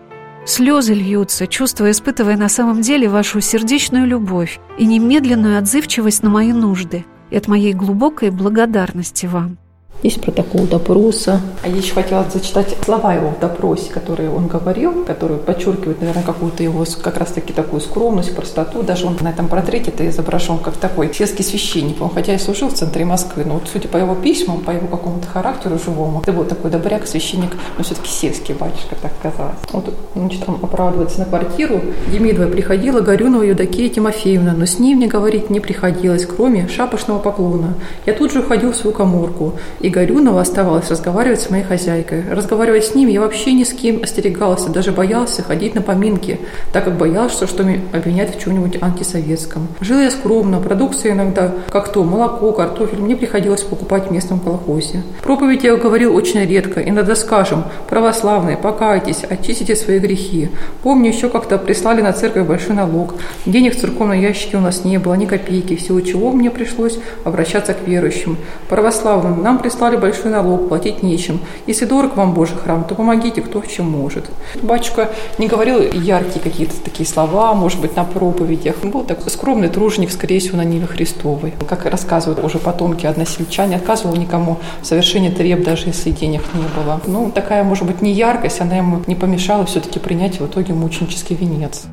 Слезы 0.46 0.94
льются, 0.94 1.46
чувствуя, 1.46 1.90
испытывая 1.90 2.36
на 2.36 2.48
самом 2.48 2.80
деле 2.80 3.08
вашу 3.08 3.40
сердечную 3.40 4.06
любовь 4.06 4.58
и 4.78 4.86
немедленную 4.86 5.58
отзывчивость 5.58 6.22
на 6.22 6.30
мои 6.30 6.52
нужды 6.52 7.04
и 7.30 7.36
от 7.36 7.48
моей 7.48 7.74
глубокой 7.74 8.30
благодарности 8.30 9.26
вам. 9.26 9.58
Есть 10.02 10.20
протокол 10.20 10.66
допроса. 10.66 11.40
А 11.64 11.68
я 11.68 11.76
еще 11.76 11.92
хотела 11.92 12.24
зачитать 12.32 12.76
слова 12.84 13.14
его 13.14 13.30
в 13.30 13.40
допросе, 13.40 13.90
которые 13.90 14.30
он 14.30 14.46
говорил, 14.46 15.04
которые 15.04 15.40
подчеркивают, 15.40 16.00
наверное, 16.00 16.22
какую-то 16.22 16.62
его 16.62 16.84
как 17.02 17.16
раз-таки 17.16 17.52
такую 17.52 17.80
скромность, 17.80 18.34
простоту. 18.34 18.82
Даже 18.84 19.06
он 19.06 19.16
на 19.20 19.28
этом 19.28 19.48
портрете 19.48 19.90
это 19.90 20.08
изображен 20.08 20.58
как 20.58 20.76
такой 20.76 21.12
сельский 21.12 21.44
священник. 21.44 22.00
Он 22.00 22.10
хотя 22.10 22.34
и 22.34 22.38
служил 22.38 22.68
в 22.68 22.74
центре 22.74 23.04
Москвы, 23.04 23.44
но 23.44 23.54
вот 23.54 23.64
судя 23.72 23.88
по 23.88 23.96
его 23.96 24.14
письмам, 24.14 24.60
по 24.60 24.70
его 24.70 24.86
какому-то 24.86 25.26
характеру 25.26 25.78
живому, 25.84 26.20
это 26.22 26.32
был 26.32 26.44
такой 26.44 26.70
добряк, 26.70 27.06
священник, 27.08 27.56
но 27.76 27.82
все-таки 27.82 28.08
сельский 28.08 28.54
батюшка, 28.54 28.94
так 29.02 29.12
казалось. 29.20 29.56
Вот, 29.72 29.92
значит, 30.14 30.44
он 30.46 30.58
оправдывается 30.62 31.18
на 31.18 31.24
квартиру. 31.24 31.80
Демидова 32.12 32.48
приходила 32.48 33.00
Горюнова 33.00 33.42
Евдокия 33.42 33.88
Тимофеевна, 33.88 34.52
но 34.52 34.64
с 34.64 34.78
ней 34.78 34.94
мне 34.94 35.08
говорить 35.08 35.50
не 35.50 35.58
приходилось, 35.58 36.24
кроме 36.24 36.68
шапошного 36.68 37.18
поклона. 37.18 37.74
Я 38.06 38.12
тут 38.12 38.32
же 38.32 38.40
уходил 38.40 38.72
в 38.72 38.76
свою 38.76 38.94
коморку 38.94 39.54
и 39.80 39.87
и 39.88 39.90
Горюнова 39.90 40.42
оставалось 40.42 40.90
разговаривать 40.90 41.40
с 41.40 41.48
моей 41.48 41.64
хозяйкой. 41.64 42.22
Разговаривать 42.30 42.84
с 42.84 42.94
ним 42.94 43.08
я 43.08 43.22
вообще 43.22 43.54
ни 43.54 43.64
с 43.64 43.72
кем 43.72 44.02
остерегался, 44.02 44.68
даже 44.68 44.92
боялся 44.92 45.42
ходить 45.42 45.74
на 45.74 45.80
поминки, 45.80 46.38
так 46.74 46.84
как 46.84 46.98
боялся, 46.98 47.46
что 47.46 47.64
меня 47.64 47.80
обвинять 47.94 48.36
в 48.36 48.38
чем-нибудь 48.38 48.82
антисоветском. 48.82 49.66
Жил 49.80 50.00
я 50.00 50.10
скромно, 50.10 50.60
продукция 50.60 51.12
иногда, 51.12 51.54
как 51.70 51.90
то, 51.90 52.04
молоко, 52.04 52.52
картофель, 52.52 52.98
мне 52.98 53.16
приходилось 53.16 53.62
покупать 53.62 54.08
в 54.08 54.10
местном 54.10 54.40
колхозе. 54.40 55.02
Проповедь 55.22 55.64
я 55.64 55.74
говорил 55.76 56.14
очень 56.14 56.44
редко, 56.44 56.82
иногда 56.82 57.16
скажем, 57.16 57.64
православные, 57.88 58.58
покайтесь, 58.58 59.24
очистите 59.24 59.74
свои 59.74 60.00
грехи. 60.00 60.50
Помню, 60.82 61.08
еще 61.08 61.30
как-то 61.30 61.56
прислали 61.56 62.02
на 62.02 62.12
церковь 62.12 62.46
большой 62.46 62.76
налог. 62.76 63.14
Денег 63.46 63.74
в 63.74 63.80
церковном 63.80 64.20
ящике 64.20 64.58
у 64.58 64.60
нас 64.60 64.84
не 64.84 64.98
было, 64.98 65.14
ни 65.14 65.24
копейки, 65.24 65.76
всего 65.76 66.02
чего 66.02 66.30
мне 66.32 66.50
пришлось 66.50 66.98
обращаться 67.24 67.72
к 67.72 67.88
верующим. 67.88 68.36
Православным 68.68 69.42
нам 69.42 69.58
прислали 69.58 69.77
прислали 69.78 69.96
большой 69.96 70.32
налог, 70.32 70.68
платить 70.68 71.04
нечем. 71.04 71.38
Если 71.68 71.84
дорог 71.84 72.16
вам 72.16 72.34
Божий 72.34 72.56
храм, 72.56 72.82
то 72.82 72.96
помогите, 72.96 73.42
кто 73.42 73.60
в 73.60 73.68
чем 73.68 73.88
может. 73.88 74.24
Батюшка 74.60 75.10
не 75.38 75.46
говорил 75.46 75.80
яркие 75.80 76.40
какие-то 76.40 76.74
такие 76.82 77.08
слова, 77.08 77.54
может 77.54 77.80
быть, 77.80 77.94
на 77.94 78.02
проповедях. 78.02 78.74
Он 78.82 78.90
был 78.90 79.04
такой 79.04 79.30
скромный 79.30 79.68
труженик, 79.68 80.10
скорее 80.10 80.40
всего, 80.40 80.56
на 80.56 80.64
Ниве 80.64 80.88
Христовой. 80.88 81.54
Как 81.68 81.86
рассказывают 81.86 82.44
уже 82.44 82.58
потомки 82.58 83.06
односельчане, 83.06 83.76
отказывал 83.76 84.16
никому 84.16 84.56
в 84.82 84.86
совершении 84.86 85.30
треб, 85.30 85.62
даже 85.62 85.86
если 85.86 86.10
денег 86.10 86.42
не 86.54 86.64
было. 86.76 87.00
Ну, 87.06 87.30
такая, 87.30 87.62
может 87.62 87.86
быть, 87.86 88.02
не 88.02 88.10
яркость, 88.10 88.60
она 88.60 88.78
ему 88.78 89.02
не 89.06 89.14
помешала 89.14 89.64
все-таки 89.64 90.00
принять 90.00 90.40
в 90.40 90.46
итоге 90.46 90.72
мученический 90.72 91.36
венец. 91.36 91.84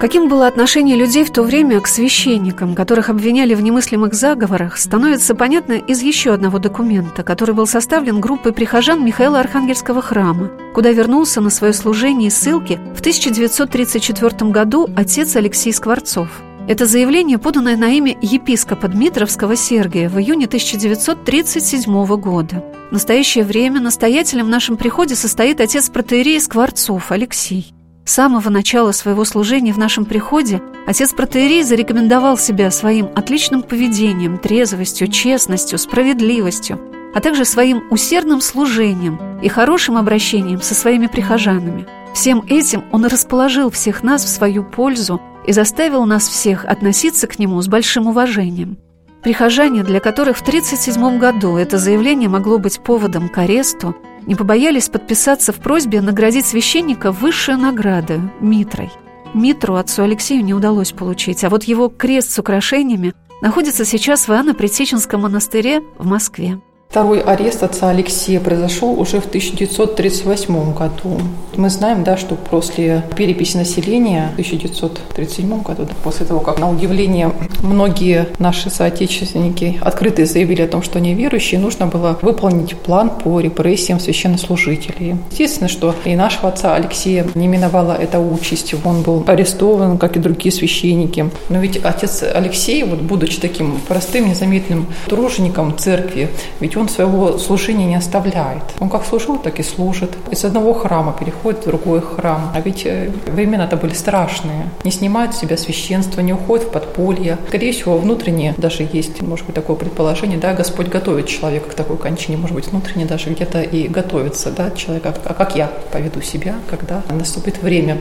Каким 0.00 0.30
было 0.30 0.46
отношение 0.46 0.96
людей 0.96 1.24
в 1.24 1.30
то 1.30 1.42
время 1.42 1.78
к 1.78 1.86
священникам, 1.86 2.74
которых 2.74 3.10
обвиняли 3.10 3.52
в 3.52 3.60
немыслимых 3.60 4.14
заговорах, 4.14 4.78
становится 4.78 5.34
понятно 5.34 5.74
из 5.74 6.00
еще 6.00 6.32
одного 6.32 6.58
документа, 6.58 7.22
который 7.22 7.54
был 7.54 7.66
составлен 7.66 8.18
группой 8.18 8.54
прихожан 8.54 9.04
Михаила 9.04 9.40
Архангельского 9.40 10.00
храма, 10.00 10.52
куда 10.72 10.90
вернулся 10.90 11.42
на 11.42 11.50
свое 11.50 11.74
служение 11.74 12.28
и 12.28 12.30
ссылки 12.30 12.80
в 12.96 13.00
1934 13.00 14.50
году 14.50 14.88
отец 14.96 15.36
Алексей 15.36 15.70
Скворцов. 15.70 16.30
Это 16.66 16.86
заявление, 16.86 17.36
поданное 17.36 17.76
на 17.76 17.90
имя 17.90 18.16
епископа 18.22 18.88
Дмитровского 18.88 19.54
Сергия 19.54 20.08
в 20.08 20.18
июне 20.18 20.46
1937 20.46 22.06
года. 22.16 22.64
В 22.88 22.92
настоящее 22.92 23.44
время 23.44 23.80
настоятелем 23.80 24.46
в 24.46 24.50
нашем 24.50 24.78
приходе 24.78 25.14
состоит 25.14 25.60
отец 25.60 25.90
протеерей 25.90 26.40
Скворцов 26.40 27.12
Алексей. 27.12 27.74
С 28.04 28.12
самого 28.12 28.48
начала 28.50 28.92
своего 28.92 29.24
служения 29.24 29.72
в 29.72 29.78
нашем 29.78 30.04
приходе 30.04 30.60
отец 30.86 31.12
протеерей 31.12 31.62
зарекомендовал 31.62 32.36
себя 32.36 32.70
своим 32.70 33.08
отличным 33.14 33.62
поведением, 33.62 34.38
трезвостью, 34.38 35.08
честностью, 35.08 35.78
справедливостью, 35.78 36.80
а 37.14 37.20
также 37.20 37.44
своим 37.44 37.82
усердным 37.90 38.40
служением 38.40 39.20
и 39.42 39.48
хорошим 39.48 39.96
обращением 39.96 40.60
со 40.60 40.74
своими 40.74 41.06
прихожанами. 41.06 41.86
Всем 42.14 42.44
этим 42.48 42.84
он 42.90 43.06
расположил 43.06 43.70
всех 43.70 44.02
нас 44.02 44.24
в 44.24 44.28
свою 44.28 44.64
пользу 44.64 45.20
и 45.46 45.52
заставил 45.52 46.04
нас 46.04 46.28
всех 46.28 46.64
относиться 46.64 47.26
к 47.26 47.38
нему 47.38 47.60
с 47.62 47.68
большим 47.68 48.08
уважением. 48.08 48.78
Прихожане, 49.22 49.82
для 49.84 50.00
которых 50.00 50.38
в 50.38 50.40
1937 50.40 51.18
году 51.18 51.56
это 51.56 51.78
заявление 51.78 52.28
могло 52.28 52.58
быть 52.58 52.80
поводом 52.80 53.28
к 53.28 53.38
аресту, 53.38 53.94
не 54.30 54.36
побоялись 54.36 54.88
подписаться 54.88 55.52
в 55.52 55.56
просьбе 55.56 56.00
наградить 56.00 56.46
священника 56.46 57.10
высшей 57.10 57.56
наградой– 57.56 58.20
Митрой. 58.40 58.92
Митру 59.34 59.74
отцу 59.74 60.04
Алексею 60.04 60.44
не 60.44 60.54
удалось 60.54 60.92
получить, 60.92 61.42
а 61.42 61.50
вот 61.50 61.64
его 61.64 61.88
крест 61.88 62.30
с 62.30 62.38
украшениями 62.38 63.12
находится 63.42 63.84
сейчас 63.84 64.28
в 64.28 64.30
Иоанно-Предсеченском 64.30 65.22
монастыре 65.22 65.80
в 65.98 66.06
Москве. 66.06 66.60
Второй 66.90 67.20
арест 67.20 67.62
отца 67.62 67.90
Алексея 67.90 68.40
произошел 68.40 68.98
уже 68.98 69.20
в 69.20 69.26
1938 69.26 70.74
году. 70.74 71.20
Мы 71.54 71.70
знаем, 71.70 72.02
да, 72.02 72.16
что 72.16 72.34
после 72.34 73.04
переписи 73.14 73.56
населения 73.56 74.30
в 74.30 74.32
1937 74.32 75.62
году, 75.62 75.86
после 76.02 76.26
того, 76.26 76.40
как 76.40 76.58
на 76.58 76.68
удивление 76.68 77.30
многие 77.62 78.26
наши 78.40 78.70
соотечественники 78.70 79.78
открыто 79.80 80.24
заявили 80.26 80.62
о 80.62 80.66
том, 80.66 80.82
что 80.82 80.98
они 80.98 81.14
верующие, 81.14 81.60
нужно 81.60 81.86
было 81.86 82.18
выполнить 82.22 82.76
план 82.76 83.10
по 83.22 83.38
репрессиям 83.38 84.00
священнослужителей. 84.00 85.14
Естественно, 85.30 85.68
что 85.68 85.94
и 86.04 86.16
нашего 86.16 86.48
отца 86.48 86.74
Алексея 86.74 87.24
не 87.36 87.46
миновала 87.46 87.92
эта 87.92 88.18
участь. 88.18 88.74
Он 88.84 89.02
был 89.02 89.22
арестован, 89.28 89.96
как 89.96 90.16
и 90.16 90.18
другие 90.18 90.50
священники. 90.50 91.30
Но 91.50 91.60
ведь 91.60 91.76
отец 91.76 92.24
Алексей, 92.24 92.82
вот 92.82 92.98
будучи 92.98 93.40
таким 93.40 93.78
простым, 93.86 94.28
незаметным 94.28 94.86
тружеником 95.08 95.78
церкви, 95.78 96.30
ведь 96.58 96.79
он 96.80 96.88
своего 96.88 97.38
служения 97.38 97.86
не 97.86 97.96
оставляет. 97.96 98.62
Он 98.80 98.88
как 98.88 99.04
служил, 99.04 99.38
так 99.38 99.60
и 99.60 99.62
служит. 99.62 100.10
Из 100.30 100.44
одного 100.44 100.72
храма 100.72 101.14
переходит 101.18 101.62
в 101.62 101.66
другой 101.66 102.00
храм. 102.00 102.50
А 102.54 102.60
ведь 102.60 102.86
э, 102.86 103.10
времена-то 103.26 103.76
были 103.76 103.94
страшные. 103.94 104.68
Не 104.84 104.90
снимают 104.90 105.34
с 105.34 105.38
себя 105.38 105.56
священство, 105.56 106.20
не 106.20 106.32
уходят 106.32 106.68
в 106.68 106.70
подполье. 106.70 107.38
Скорее 107.48 107.72
всего, 107.72 107.98
внутренне 107.98 108.54
даже 108.56 108.88
есть, 108.90 109.22
может 109.22 109.46
быть, 109.46 109.54
такое 109.54 109.76
предположение, 109.76 110.38
да, 110.38 110.54
Господь 110.54 110.88
готовит 110.88 111.26
человека 111.26 111.70
к 111.70 111.74
такой 111.74 111.96
кончине, 111.96 112.36
может 112.36 112.56
быть, 112.56 112.68
внутренне 112.68 113.04
даже 113.04 113.30
где-то 113.30 113.60
и 113.60 113.88
готовится, 113.88 114.50
да, 114.50 114.70
человека, 114.70 115.14
а 115.24 115.34
как 115.34 115.56
я 115.56 115.70
поведу 115.92 116.20
себя, 116.22 116.54
когда 116.68 117.02
наступит 117.10 117.62
время. 117.62 117.98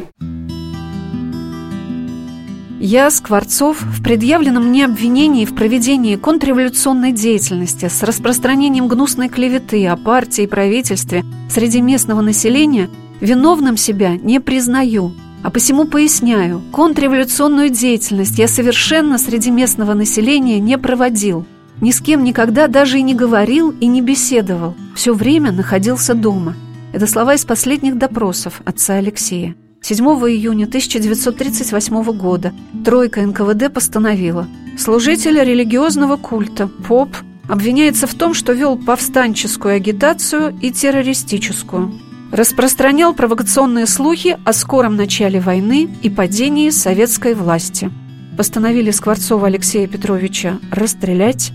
Я, 2.82 3.12
Скворцов, 3.12 3.82
в 3.82 4.02
предъявленном 4.02 4.70
мне 4.70 4.86
обвинении 4.86 5.44
в 5.44 5.54
проведении 5.54 6.16
контрреволюционной 6.16 7.12
деятельности 7.12 7.90
с 7.90 8.02
распространением 8.04 8.88
гнусной 8.88 9.28
клеветы 9.28 9.86
о 9.88 9.98
партии 9.98 10.46
и 10.46 10.48
правительстве 10.48 11.26
среди 11.50 11.82
местного 11.82 12.22
населения 12.22 12.90
виновным 13.20 13.76
себя 13.76 14.16
не 14.16 14.40
признаю, 14.40 15.12
а 15.44 15.50
посему 15.50 15.88
поясняю, 15.88 16.62
контрреволюционную 16.72 17.70
деятельность 17.70 18.40
я 18.40 18.48
совершенно 18.48 19.18
среди 19.18 19.52
местного 19.52 19.94
населения 19.94 20.60
не 20.60 20.78
проводил. 20.78 21.46
Ни 21.82 21.92
с 21.92 22.00
кем 22.00 22.24
никогда 22.24 22.68
даже 22.68 23.00
и 23.00 23.02
не 23.02 23.14
говорил 23.14 23.72
и 23.72 23.88
не 23.88 24.02
беседовал. 24.02 24.74
Все 24.96 25.14
время 25.14 25.52
находился 25.52 26.14
дома. 26.14 26.56
Это 26.94 27.08
слова 27.08 27.34
из 27.34 27.44
последних 27.44 27.98
допросов 27.98 28.62
отца 28.64 28.96
Алексея. 28.96 29.54
7 29.82 30.06
июня 30.06 30.66
1938 30.66 32.04
года 32.14 32.54
тройка 32.86 33.22
НКВД 33.22 33.74
постановила 33.74 34.48
служитель 34.78 35.40
религиозного 35.44 36.18
культа, 36.18 36.68
поп, 36.68 37.10
обвиняется 37.48 38.08
в 38.08 38.14
том, 38.14 38.34
что 38.34 38.54
вел 38.54 38.78
повстанческую 38.78 39.76
агитацию 39.76 40.58
и 40.62 40.72
террористическую. 40.72 41.94
Распространял 42.32 43.14
провокационные 43.14 43.88
слухи 43.88 44.38
о 44.46 44.54
скором 44.54 44.96
начале 44.96 45.40
войны 45.40 45.90
и 46.04 46.10
падении 46.10 46.70
советской 46.70 47.34
власти. 47.34 47.92
Постановили 48.38 48.92
Скворцова 48.92 49.48
Алексея 49.48 49.88
Петровича 49.88 50.60
расстрелять, 50.72 51.52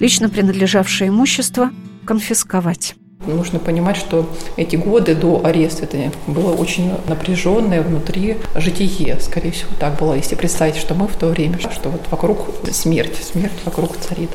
лично 0.00 0.28
принадлежавшее 0.28 1.08
имущество 1.08 1.70
конфисковать. 2.04 2.96
Нужно 3.24 3.58
понимать, 3.58 3.96
что 3.96 4.28
эти 4.56 4.76
годы 4.76 5.14
до 5.14 5.40
ареста 5.44 5.84
это 5.84 6.12
было 6.26 6.52
очень 6.52 6.92
напряженное 7.08 7.82
внутри 7.82 8.36
житие. 8.54 9.18
Скорее 9.20 9.50
всего, 9.50 9.70
так 9.80 9.96
было, 9.96 10.14
если 10.14 10.34
представить, 10.34 10.76
что 10.76 10.94
мы 10.94 11.08
в 11.08 11.16
то 11.16 11.28
время, 11.28 11.58
что 11.58 11.88
вот 11.88 12.02
вокруг 12.10 12.46
смерть, 12.70 13.16
смерть 13.24 13.58
вокруг 13.64 13.96
царит. 13.96 14.30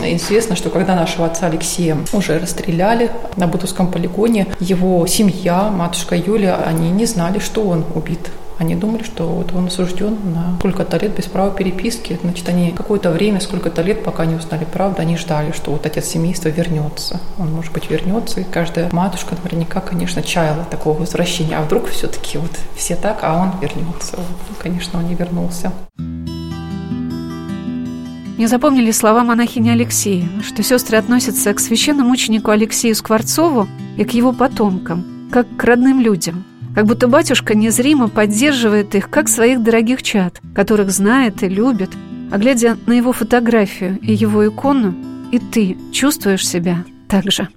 Известно, 0.00 0.56
что 0.56 0.70
когда 0.70 0.96
нашего 0.96 1.26
отца 1.26 1.46
Алексея 1.46 1.98
уже 2.12 2.38
расстреляли 2.38 3.10
на 3.36 3.46
Бутовском 3.46 3.92
полигоне, 3.92 4.48
его 4.58 5.06
семья, 5.06 5.70
матушка 5.70 6.16
Юлия, 6.16 6.54
они 6.54 6.90
не 6.90 7.04
знали, 7.04 7.38
что 7.38 7.62
он 7.62 7.84
убит 7.94 8.30
Они 8.62 8.76
думали, 8.76 9.02
что 9.02 9.26
вот 9.26 9.52
он 9.52 9.66
осужден 9.66 10.16
на 10.32 10.56
сколько-то 10.60 10.96
лет 10.96 11.16
без 11.16 11.24
права 11.24 11.50
переписки. 11.50 12.16
Значит, 12.22 12.48
они 12.48 12.70
какое-то 12.70 13.10
время, 13.10 13.40
сколько-то 13.40 13.82
лет, 13.82 14.04
пока 14.04 14.24
не 14.24 14.36
узнали 14.36 14.64
правду, 14.64 15.02
они 15.02 15.16
ждали, 15.16 15.50
что 15.50 15.72
вот 15.72 15.84
отец 15.84 16.06
семейства 16.06 16.48
вернется. 16.48 17.20
Он, 17.38 17.50
может 17.50 17.72
быть, 17.72 17.90
вернется, 17.90 18.38
и 18.38 18.44
каждая 18.44 18.88
матушка 18.92 19.34
наверняка, 19.42 19.80
конечно, 19.80 20.22
чаяла 20.22 20.64
такого 20.64 20.96
возвращения. 21.00 21.56
А 21.58 21.62
вдруг 21.62 21.88
все-таки 21.88 22.38
вот 22.38 22.52
все 22.76 22.94
так, 22.94 23.18
а 23.22 23.36
он 23.36 23.60
вернется. 23.60 24.18
Вот, 24.18 24.58
конечно, 24.62 25.00
он 25.00 25.08
не 25.08 25.16
вернулся. 25.16 25.72
Мне 28.36 28.46
запомнили 28.46 28.92
слова 28.92 29.24
монахини 29.24 29.70
Алексея, 29.70 30.28
что 30.44 30.62
сестры 30.62 30.98
относятся 30.98 31.52
к 31.52 31.58
священному 31.58 32.12
ученику 32.12 32.52
Алексею 32.52 32.94
Скворцову 32.94 33.66
и 33.96 34.04
к 34.04 34.12
его 34.12 34.32
потомкам, 34.32 35.28
как 35.32 35.48
к 35.56 35.64
родным 35.64 35.98
людям. 35.98 36.44
Как 36.74 36.86
будто 36.86 37.06
батюшка 37.06 37.54
незримо 37.54 38.08
поддерживает 38.08 38.94
их, 38.94 39.10
как 39.10 39.28
своих 39.28 39.62
дорогих 39.62 40.02
чад, 40.02 40.40
которых 40.54 40.90
знает 40.90 41.42
и 41.42 41.48
любит. 41.48 41.90
А 42.30 42.38
глядя 42.38 42.78
на 42.86 42.94
его 42.94 43.12
фотографию 43.12 43.98
и 44.00 44.14
его 44.14 44.46
икону, 44.46 44.94
и 45.32 45.38
ты 45.38 45.76
чувствуешь 45.92 46.48
себя 46.48 46.84
так 47.08 47.30
же. 47.30 47.48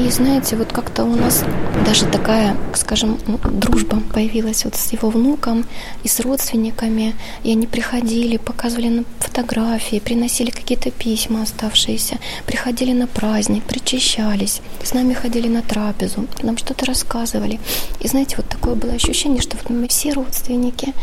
И 0.00 0.10
знаете, 0.10 0.56
вот 0.56 0.72
как-то 0.72 1.04
у 1.04 1.14
нас 1.14 1.44
даже 1.84 2.06
такая, 2.06 2.56
скажем, 2.74 3.18
дружба 3.52 4.00
появилась 4.14 4.64
вот 4.64 4.74
с 4.74 4.92
его 4.92 5.10
внуком 5.10 5.66
и 6.02 6.08
с 6.08 6.20
родственниками. 6.20 7.14
И 7.44 7.52
они 7.52 7.66
приходили, 7.66 8.38
показывали 8.38 8.88
на 8.88 9.04
фотографии, 9.18 9.98
приносили 9.98 10.48
какие-то 10.48 10.90
письма 10.90 11.42
оставшиеся, 11.42 12.18
приходили 12.46 12.94
на 12.94 13.08
праздник, 13.08 13.62
причащались, 13.64 14.62
с 14.82 14.94
нами 14.94 15.12
ходили 15.12 15.48
на 15.48 15.60
трапезу, 15.60 16.26
нам 16.42 16.56
что-то 16.56 16.86
рассказывали. 16.86 17.60
И 18.00 18.08
знаете, 18.08 18.36
вот 18.38 18.48
такое 18.48 18.76
было 18.76 18.94
ощущение, 18.94 19.42
что 19.42 19.58
вот 19.58 19.68
мы 19.68 19.86
все 19.86 20.14
родственники. 20.14 20.94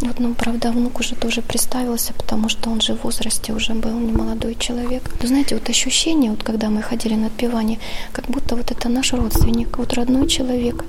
Вот, 0.00 0.18
ну, 0.18 0.34
правда, 0.34 0.70
внук 0.70 1.00
уже 1.00 1.14
тоже 1.14 1.42
представился, 1.42 2.12
потому 2.14 2.48
что 2.48 2.70
он 2.70 2.80
же 2.80 2.94
в 2.94 3.04
возрасте 3.04 3.52
уже 3.52 3.74
был 3.74 3.98
не 3.98 4.12
молодой 4.12 4.54
человек. 4.54 5.02
Но 5.20 5.28
знаете, 5.28 5.54
вот 5.54 5.68
ощущение, 5.68 6.30
вот 6.30 6.42
когда 6.42 6.68
мы 6.68 6.82
ходили 6.82 7.14
на 7.14 7.26
отпевание, 7.28 7.78
как 8.12 8.26
будто 8.26 8.56
вот 8.56 8.70
это 8.70 8.88
наш 8.88 9.12
родственник, 9.12 9.78
вот 9.78 9.92
родной 9.94 10.28
человек. 10.28 10.84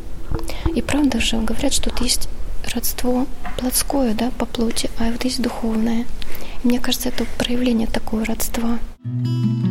И 0.76 0.82
правда 0.82 1.20
же 1.20 1.38
говорят, 1.38 1.74
что 1.74 1.90
тут 1.90 2.02
есть 2.02 2.28
родство 2.74 3.28
плотское, 3.58 4.14
да, 4.14 4.32
по 4.38 4.46
плоти, 4.46 4.90
а 5.00 5.12
вот 5.12 5.24
есть 5.24 5.42
духовное. 5.42 6.06
И 6.64 6.68
мне 6.68 6.80
кажется, 6.80 7.10
это 7.10 7.26
проявление 7.38 7.88
такого 7.88 8.26
родства. 8.26 8.80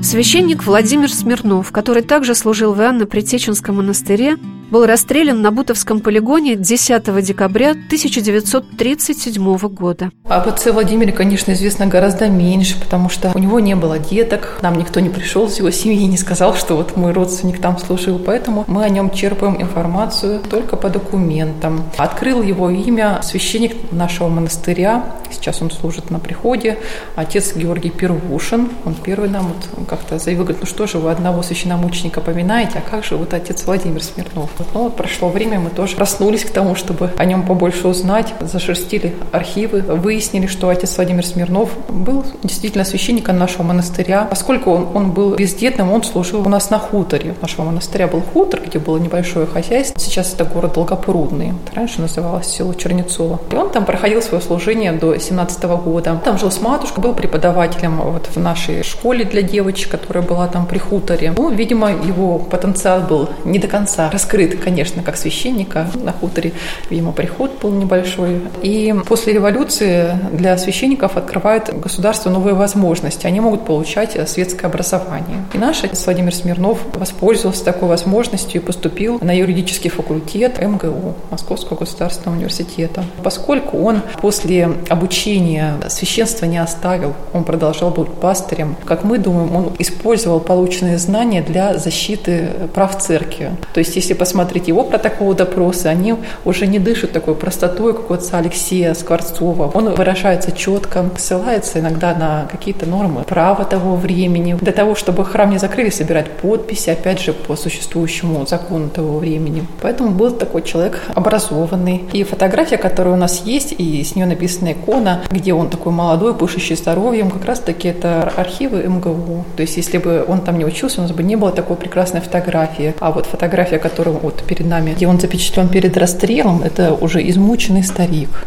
Священник 0.03 0.64
Владимир 0.64 1.11
Смирнов, 1.11 1.73
который 1.73 2.03
также 2.03 2.35
служил 2.35 2.75
в 2.75 2.81
Иоанно-Предтеченском 2.81 3.77
монастыре, 3.77 4.37
был 4.70 4.87
расстрелян 4.87 5.40
на 5.40 5.51
Бутовском 5.51 6.01
полигоне 6.01 6.57
10 6.57 7.25
декабря 7.25 7.70
1937 7.70 9.59
года. 9.68 10.11
Об 10.29 10.49
отце 10.49 10.73
Владимире, 10.73 11.12
конечно, 11.12 11.53
известно 11.53 11.87
гораздо 11.87 12.29
меньше, 12.29 12.81
потому 12.81 13.09
что 13.09 13.31
у 13.35 13.38
него 13.38 13.61
не 13.61 13.77
было 13.77 13.99
деток, 13.99 14.59
нам 14.62 14.77
никто 14.77 15.01
не 15.01 15.11
пришел 15.11 15.49
с 15.49 15.59
его 15.59 15.70
семьи 15.70 16.03
и 16.03 16.07
не 16.07 16.16
сказал, 16.16 16.57
что 16.57 16.77
вот 16.77 16.97
мой 16.97 17.12
родственник 17.12 17.61
там 17.61 17.79
служил, 17.79 18.18
поэтому 18.18 18.64
мы 18.66 18.83
о 18.85 18.88
нем 18.88 19.11
черпаем 19.11 19.61
информацию 19.61 20.40
только 20.51 20.77
по 20.77 20.88
документам. 20.88 21.85
Открыл 21.97 22.42
его 22.42 22.70
имя 22.70 23.20
священник 23.23 23.92
нашего 23.92 24.29
монастыря, 24.29 25.05
сейчас 25.31 25.62
он 25.62 25.70
служит 25.70 26.11
на 26.11 26.18
приходе, 26.18 26.79
отец 27.14 27.55
Георгий 27.55 27.90
Первушин, 27.90 28.70
он 28.85 28.94
первый 28.94 29.23
нам 29.28 29.48
вот 29.48 29.88
как-то 29.88 30.18
заявил, 30.18 30.44
говорит, 30.44 30.62
ну 30.62 30.66
что 30.66 30.87
же, 30.87 30.98
вы 30.98 31.10
одного 31.10 31.42
священномученика 31.42 32.20
поминаете, 32.20 32.78
а 32.78 32.90
как 32.90 33.04
же 33.04 33.16
вот 33.16 33.34
отец 33.34 33.64
Владимир 33.64 34.02
Смирнов? 34.02 34.50
Ну, 34.58 34.84
вот 34.84 34.96
прошло 34.96 35.28
время, 35.28 35.60
мы 35.60 35.70
тоже 35.70 35.96
проснулись 35.96 36.44
к 36.44 36.50
тому, 36.50 36.74
чтобы 36.74 37.10
о 37.16 37.24
нем 37.24 37.44
побольше 37.46 37.88
узнать, 37.88 38.34
зашерстили 38.40 39.14
архивы, 39.32 39.80
выяснили, 39.80 40.46
что 40.46 40.68
отец 40.68 40.96
Владимир 40.96 41.24
Смирнов 41.24 41.70
был 41.88 42.24
действительно 42.42 42.84
священником 42.84 43.38
нашего 43.38 43.62
монастыря. 43.62 44.26
Поскольку 44.28 44.70
он, 44.70 44.88
он 44.94 45.10
был 45.12 45.34
бездетным, 45.34 45.92
он 45.92 46.02
служил 46.02 46.40
у 46.40 46.48
нас 46.48 46.70
на 46.70 46.78
хуторе. 46.78 47.34
У 47.38 47.42
нашего 47.42 47.64
монастыря 47.64 48.06
был 48.06 48.20
хутор, 48.20 48.60
где 48.66 48.78
было 48.78 48.98
небольшое 48.98 49.46
хозяйство. 49.46 50.00
Сейчас 50.00 50.34
это 50.34 50.44
город 50.44 50.74
Долгопрудный. 50.74 51.54
Раньше 51.74 52.00
называлось 52.00 52.46
село 52.46 52.74
Чернецово. 52.74 53.40
И 53.50 53.54
он 53.54 53.70
там 53.70 53.84
проходил 53.84 54.22
свое 54.22 54.42
служение 54.42 54.92
до 54.92 55.16
17 55.16 55.64
года. 55.64 56.20
Там 56.24 56.38
жил 56.38 56.50
с 56.50 56.60
матушкой, 56.60 57.02
был 57.02 57.14
преподавателем 57.14 58.00
вот 58.00 58.28
в 58.34 58.38
нашей 58.38 58.82
школе 58.82 59.13
для 59.22 59.42
девочек, 59.42 59.90
которая 59.90 60.24
была 60.24 60.48
там 60.48 60.66
при 60.66 60.79
хуторе. 60.79 61.33
Ну, 61.37 61.50
видимо, 61.50 61.90
его 61.92 62.40
потенциал 62.40 63.03
был 63.03 63.29
не 63.44 63.61
до 63.61 63.68
конца 63.68 64.11
раскрыт 64.11 64.55
конечно, 64.64 65.03
как 65.03 65.16
священника 65.16 65.87
на 65.94 66.12
хуторе. 66.12 66.53
Видимо, 66.90 67.12
приход 67.12 67.53
был 67.61 67.70
небольшой. 67.70 68.40
И 68.62 68.94
после 69.07 69.35
революции 69.35 70.18
для 70.33 70.57
священников 70.59 71.16
открывает 71.16 71.79
государство 71.79 72.31
новые 72.31 72.55
возможности. 72.55 73.27
Они 73.27 73.40
могут 73.40 73.64
получать 73.64 74.16
светское 74.29 74.68
образование. 74.68 75.44
И 75.53 75.59
наш 75.59 75.83
Владимир 76.05 76.35
Смирнов 76.35 76.79
воспользовался 76.94 77.64
такой 77.64 77.88
возможностью 77.88 78.61
и 78.61 78.64
поступил 78.64 79.18
на 79.20 79.37
юридический 79.37 79.90
факультет 79.90 80.61
МГУ, 80.61 81.14
Московского 81.31 81.79
государственного 81.79 82.37
университета. 82.37 83.05
Поскольку 83.22 83.79
он 83.79 84.00
после 84.20 84.70
обучения 84.88 85.74
священства 85.88 86.46
не 86.46 86.59
оставил, 86.59 87.14
он 87.33 87.44
продолжал 87.44 87.90
быть 87.90 88.09
пастырем, 88.09 88.77
как 88.85 89.04
мы 89.05 89.19
думаем, 89.19 89.55
он 89.55 89.73
использовал 89.79 90.40
полученные 90.40 90.99
знания 90.99 91.43
для 91.43 91.75
защиты 91.79 92.49
прав 92.75 92.99
церкви. 92.99 93.53
То 93.73 93.79
есть, 93.79 93.97
если 93.97 94.14
посмотреть 94.14 94.69
его 94.69 94.83
протоколы 94.85 95.35
допроса, 95.35 95.90
они 95.90 96.17
уже 96.45 96.67
не 96.67 96.79
дышат 96.79 97.12
такой 97.12 97.35
простотой, 97.35 97.95
как 97.95 98.11
у 98.11 98.14
отца 98.14 98.38
Алексея 98.38 98.95
Скворцова. 98.95 99.71
Он 99.75 99.95
выражается 99.95 100.53
четко, 100.53 101.05
ссылается 101.19 101.81
иногда 101.81 102.14
на 102.14 102.49
какие-то 102.51 102.87
нормы 102.87 103.23
права 103.25 103.64
того 103.64 103.97
времени. 103.97 104.57
Для 104.61 104.73
того, 104.73 104.95
чтобы 104.95 105.25
храм 105.25 105.51
не 105.51 105.59
закрыли, 105.59 105.90
собирать 105.90 106.31
подписи, 106.31 106.90
опять 106.90 107.21
же, 107.21 107.33
по 107.33 107.57
существующему 107.57 108.47
закону 108.47 108.88
того 108.88 109.19
времени. 109.19 109.67
Поэтому 109.83 110.11
был 110.11 110.31
такой 110.31 110.62
человек 110.62 111.03
образованный. 111.14 112.05
И 112.12 112.25
фотография, 112.25 112.79
которая 112.79 113.14
у 113.14 113.19
нас 113.19 113.43
есть, 113.45 113.75
и 113.77 114.03
с 114.03 114.17
нее 114.17 114.27
написана 114.27 114.73
икона, 114.73 115.23
где 115.31 115.53
он 115.53 115.69
такой 115.69 115.93
молодой, 115.93 116.35
пышущий 116.35 116.77
здоровьем, 116.77 117.31
как 117.31 117.45
раз-таки 117.45 117.88
это 117.88 118.33
архивы 118.37 118.84
МГУ. 118.87 119.44
То 119.57 119.62
есть, 119.62 119.77
если 119.77 119.99
бы 119.99 120.25
он 120.27 120.40
там 120.40 120.59
не 120.59 120.64
учился, 120.64 121.01
у 121.01 121.03
нас 121.03 121.12
бы 121.12 121.23
не 121.23 121.37
было 121.37 121.51
такой 121.51 121.77
прекрасной 121.77 122.20
фотографии. 122.20 122.94
А 123.01 123.11
вот 123.11 123.27
фотография, 123.27 123.79
которую 123.79 124.18
вот 124.18 124.42
перед 124.44 124.66
нами, 124.66 124.94
где 124.94 125.07
он 125.07 125.20
запечатлен 125.20 125.68
перед 125.68 125.97
расстрелом, 125.97 126.62
это 126.62 126.94
уже 126.94 127.27
измученный 127.29 127.83
старик. 127.83 128.47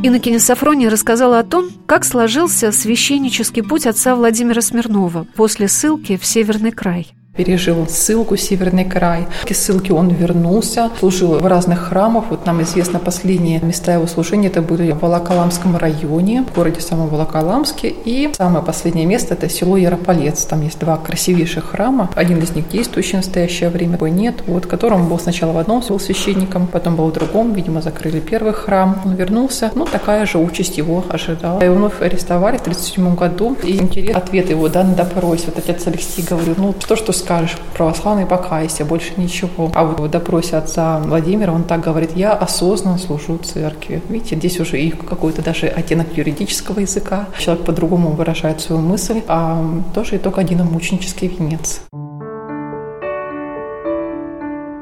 Иннокене 0.00 0.38
Сафрония 0.38 0.90
рассказала 0.90 1.40
о 1.40 1.44
том, 1.44 1.70
как 1.86 2.04
сложился 2.04 2.70
священнический 2.70 3.64
путь 3.64 3.86
отца 3.86 4.14
Владимира 4.14 4.62
Смирнова 4.62 5.26
после 5.34 5.66
ссылки 5.66 6.16
в 6.16 6.24
Северный 6.24 6.70
край 6.70 7.08
пережил 7.38 7.86
ссылку 7.88 8.36
Северный 8.36 8.84
край. 8.84 9.28
Из 9.46 9.62
ссылки 9.62 9.92
он 9.92 10.08
вернулся, 10.08 10.90
служил 10.98 11.38
в 11.38 11.46
разных 11.46 11.78
храмах. 11.88 12.24
Вот 12.30 12.46
нам 12.46 12.60
известно 12.62 12.98
последние 12.98 13.60
места 13.60 13.92
его 13.92 14.08
служения, 14.08 14.48
это 14.48 14.60
были 14.60 14.90
в 14.90 14.98
Волоколамском 14.98 15.76
районе, 15.76 16.42
в 16.42 16.54
городе 16.56 16.80
самом 16.80 17.08
Волоколамске. 17.08 17.94
И 18.04 18.32
самое 18.36 18.64
последнее 18.64 19.06
место– 19.06 19.34
это 19.38 19.48
село 19.48 19.76
Ярополец. 19.76 20.44
Там 20.46 20.62
есть 20.62 20.80
два 20.80 20.96
красивейших 20.96 21.64
храма. 21.64 22.10
Один 22.16 22.38
из 22.40 22.56
них 22.56 22.68
действующий 22.68 23.12
в 23.12 23.20
настоящее 23.20 23.70
время, 23.70 23.92
другой 23.92 24.10
нет. 24.10 24.42
Вот, 24.48 24.66
которым 24.66 25.08
был 25.08 25.18
сначала 25.20 25.52
в 25.52 25.58
одном, 25.58 25.82
был 25.88 26.00
священником, 26.00 26.66
потом 26.66 26.96
был 26.96 27.06
в 27.06 27.12
другом. 27.12 27.52
Видимо, 27.52 27.82
закрыли 27.82 28.18
первый 28.18 28.52
храм. 28.52 29.00
Он 29.04 29.14
вернулся. 29.14 29.70
Ну, 29.76 29.84
такая 29.84 30.26
же 30.26 30.38
участь 30.38 30.78
его 30.78 31.04
ожидала. 31.08 31.62
Его 31.62 31.76
вновь 31.76 32.02
арестовали 32.02 32.56
в 32.56 32.62
1937 32.62 33.14
году. 33.14 33.56
И 33.62 33.76
интересный 33.76 34.14
ответ 34.14 34.50
его 34.50 34.68
да, 34.68 34.82
на 34.82 34.94
допросе. 34.94 35.44
Вот 35.46 35.58
отец 35.58 35.86
Алексей 35.86 36.24
говорил, 36.24 36.54
ну, 36.56 36.74
что, 36.80 36.96
что 36.96 37.12
скажешь, 37.28 37.58
православный 37.76 38.24
покайся, 38.24 38.86
больше 38.86 39.12
ничего. 39.18 39.70
А 39.74 39.84
вот 39.84 40.00
в 40.00 40.08
допросе 40.08 40.56
отца 40.56 40.98
Владимира 40.98 41.52
он 41.52 41.64
так 41.64 41.82
говорит, 41.82 42.12
я 42.16 42.32
осознанно 42.32 42.96
служу 42.96 43.36
церкви. 43.36 44.02
Видите, 44.08 44.36
здесь 44.36 44.58
уже 44.60 44.80
и 44.80 44.90
какой-то 44.90 45.42
даже 45.42 45.66
оттенок 45.66 46.06
юридического 46.16 46.80
языка. 46.80 47.26
Человек 47.38 47.66
по-другому 47.66 48.12
выражает 48.12 48.62
свою 48.62 48.80
мысль, 48.80 49.20
а 49.28 49.62
тоже 49.94 50.16
и 50.16 50.18
только 50.18 50.40
один 50.40 50.64
мученический 50.64 51.28
венец. 51.28 51.82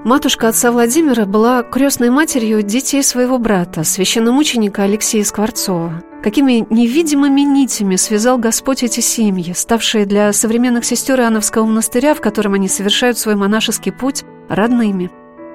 Матушка 0.05 0.47
отца 0.49 0.71
Владимира 0.71 1.27
была 1.27 1.65
крестной 1.65 2.11
матерью 2.11 2.63
детей 2.63 3.03
своего 3.03 3.39
брата, 3.39 3.83
священномученика 3.83 4.85
Алексея 4.85 5.25
Скворцова. 5.25 6.01
Какими 6.27 6.67
невидимыми 6.71 7.43
нитями 7.43 7.95
связал 7.95 8.37
Господь 8.37 8.83
эти 8.83 8.99
семьи, 8.99 9.53
ставшие 9.53 10.07
для 10.07 10.33
современных 10.33 10.85
сестер 10.85 11.21
Иоанновского 11.21 11.67
монастыря, 11.67 12.15
в 12.15 12.21
котором 12.21 12.55
они 12.55 12.67
совершают 12.67 13.17
свой 13.17 13.37
монашеский 13.37 13.93
путь, 13.93 14.25
родными. 14.49 15.13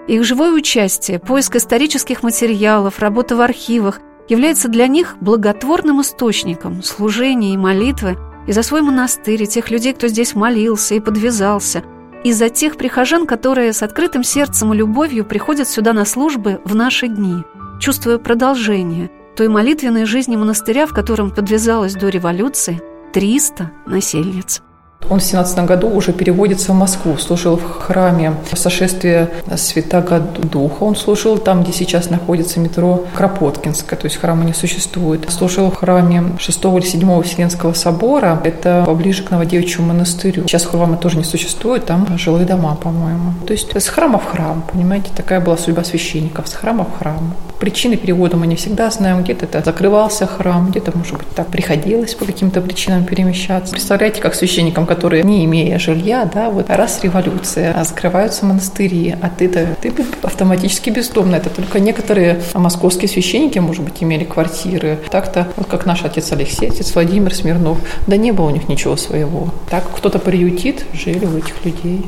Их 0.07 0.23
живое 0.23 0.53
участие, 0.53 1.19
поиск 1.19 1.57
исторических 1.57 2.23
материалов, 2.23 2.99
работа 2.99 3.35
в 3.35 3.41
архивах 3.41 3.99
является 4.29 4.69
для 4.69 4.87
них 4.87 5.17
благотворным 5.19 5.99
источником 5.99 6.81
служения 6.83 7.53
и 7.53 7.57
молитвы 7.57 8.17
и 8.47 8.53
за 8.53 8.63
свой 8.63 8.81
монастырь, 8.81 9.43
и 9.43 9.47
тех 9.47 9.71
людей, 9.71 9.91
кто 9.91 10.07
здесь 10.07 10.35
молился 10.35 10.95
и 10.95 11.01
подвязался– 11.01 11.83
и 12.23 12.31
за 12.31 12.49
тех 12.49 12.77
прихожан, 12.77 13.25
которые 13.25 13.73
с 13.73 13.81
открытым 13.83 14.23
сердцем 14.23 14.73
и 14.73 14.77
любовью 14.77 15.25
приходят 15.25 15.67
сюда 15.67 15.91
на 15.91 16.05
службы 16.05 16.61
в 16.63 16.75
наши 16.75 17.07
дни, 17.07 17.43
чувствуя 17.79 18.19
продолжение 18.19 19.09
той 19.35 19.47
молитвенной 19.47 20.05
жизни 20.05 20.35
монастыря, 20.35 20.85
в 20.85 20.93
котором 20.93 21.31
подвязалось 21.31 21.93
до 21.93 22.09
революции 22.09 22.81
300 23.13 23.71
насельниц. 23.85 24.61
Он 25.09 25.19
в 25.19 25.23
17 25.23 25.65
году 25.65 25.89
уже 25.89 26.13
переводится 26.13 26.71
в 26.71 26.75
Москву, 26.75 27.17
служил 27.17 27.57
в 27.57 27.63
храме 27.63 28.33
сошествия 28.53 29.29
Святого 29.57 30.19
Духа. 30.19 30.83
Он 30.83 30.95
служил 30.95 31.37
там, 31.37 31.63
где 31.63 31.73
сейчас 31.73 32.09
находится 32.09 32.59
метро 32.59 33.05
Кропоткинское, 33.15 33.99
то 33.99 34.05
есть 34.05 34.17
храма 34.17 34.45
не 34.45 34.53
существует. 34.53 35.29
Служил 35.29 35.69
в 35.71 35.75
храме 35.75 36.37
6 36.39 36.65
или 36.65 36.85
7 36.85 37.23
Вселенского 37.23 37.73
собора, 37.73 38.39
это 38.43 38.83
поближе 38.85 39.23
к 39.23 39.31
Новодевичьему 39.31 39.87
монастырю. 39.87 40.43
Сейчас 40.47 40.65
храма 40.65 40.97
тоже 40.97 41.17
не 41.17 41.23
существует, 41.23 41.85
там 41.85 42.07
жилые 42.17 42.45
дома, 42.45 42.75
по-моему. 42.75 43.33
То 43.45 43.53
есть 43.53 43.75
с 43.75 43.87
храма 43.87 44.19
в 44.19 44.25
храм, 44.25 44.63
понимаете, 44.71 45.09
такая 45.15 45.41
была 45.41 45.57
судьба 45.57 45.83
священников, 45.83 46.47
с 46.47 46.53
храма 46.53 46.85
в 46.85 46.99
храм. 46.99 47.33
Причины 47.61 47.95
перевода 47.95 48.37
мы 48.37 48.47
не 48.47 48.55
всегда 48.55 48.89
знаем, 48.89 49.21
где-то 49.21 49.45
это 49.45 49.61
закрывался 49.63 50.25
храм, 50.25 50.71
где-то, 50.71 50.97
может 50.97 51.19
быть, 51.19 51.27
так 51.35 51.47
приходилось 51.49 52.15
по 52.15 52.25
каким-то 52.25 52.59
причинам 52.59 53.05
перемещаться. 53.05 53.73
Представляете, 53.73 54.19
как 54.19 54.33
священникам, 54.33 54.87
которые, 54.87 55.21
не 55.21 55.45
имея 55.45 55.77
жилья, 55.77 56.25
да, 56.25 56.49
вот 56.49 56.71
раз 56.71 57.03
революция, 57.03 57.71
а 57.79 57.83
закрываются 57.83 58.47
монастыри, 58.47 59.15
а 59.21 59.29
ты-то, 59.29 59.77
ты 59.79 59.93
автоматически 60.23 60.89
бездомный. 60.89 61.37
Это 61.37 61.51
только 61.51 61.79
некоторые 61.79 62.41
московские 62.55 63.07
священники, 63.07 63.59
может 63.59 63.83
быть, 63.83 64.01
имели 64.01 64.23
квартиры. 64.23 64.97
Так-то, 65.11 65.47
вот 65.55 65.67
как 65.67 65.85
наш 65.85 66.03
отец 66.03 66.31
Алексей, 66.31 66.67
отец 66.67 66.91
Владимир 66.95 67.31
Смирнов, 67.35 67.77
да 68.07 68.17
не 68.17 68.31
было 68.31 68.47
у 68.47 68.49
них 68.49 68.69
ничего 68.69 68.97
своего. 68.97 69.53
Так 69.69 69.83
кто-то 69.95 70.17
приютит, 70.17 70.83
жили 70.93 71.27
у 71.27 71.37
этих 71.37 71.63
людей. 71.63 72.07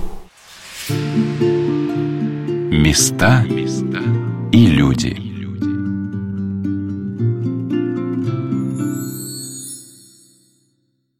Места 2.72 3.46
и 4.52 4.66
люди. 4.66 5.33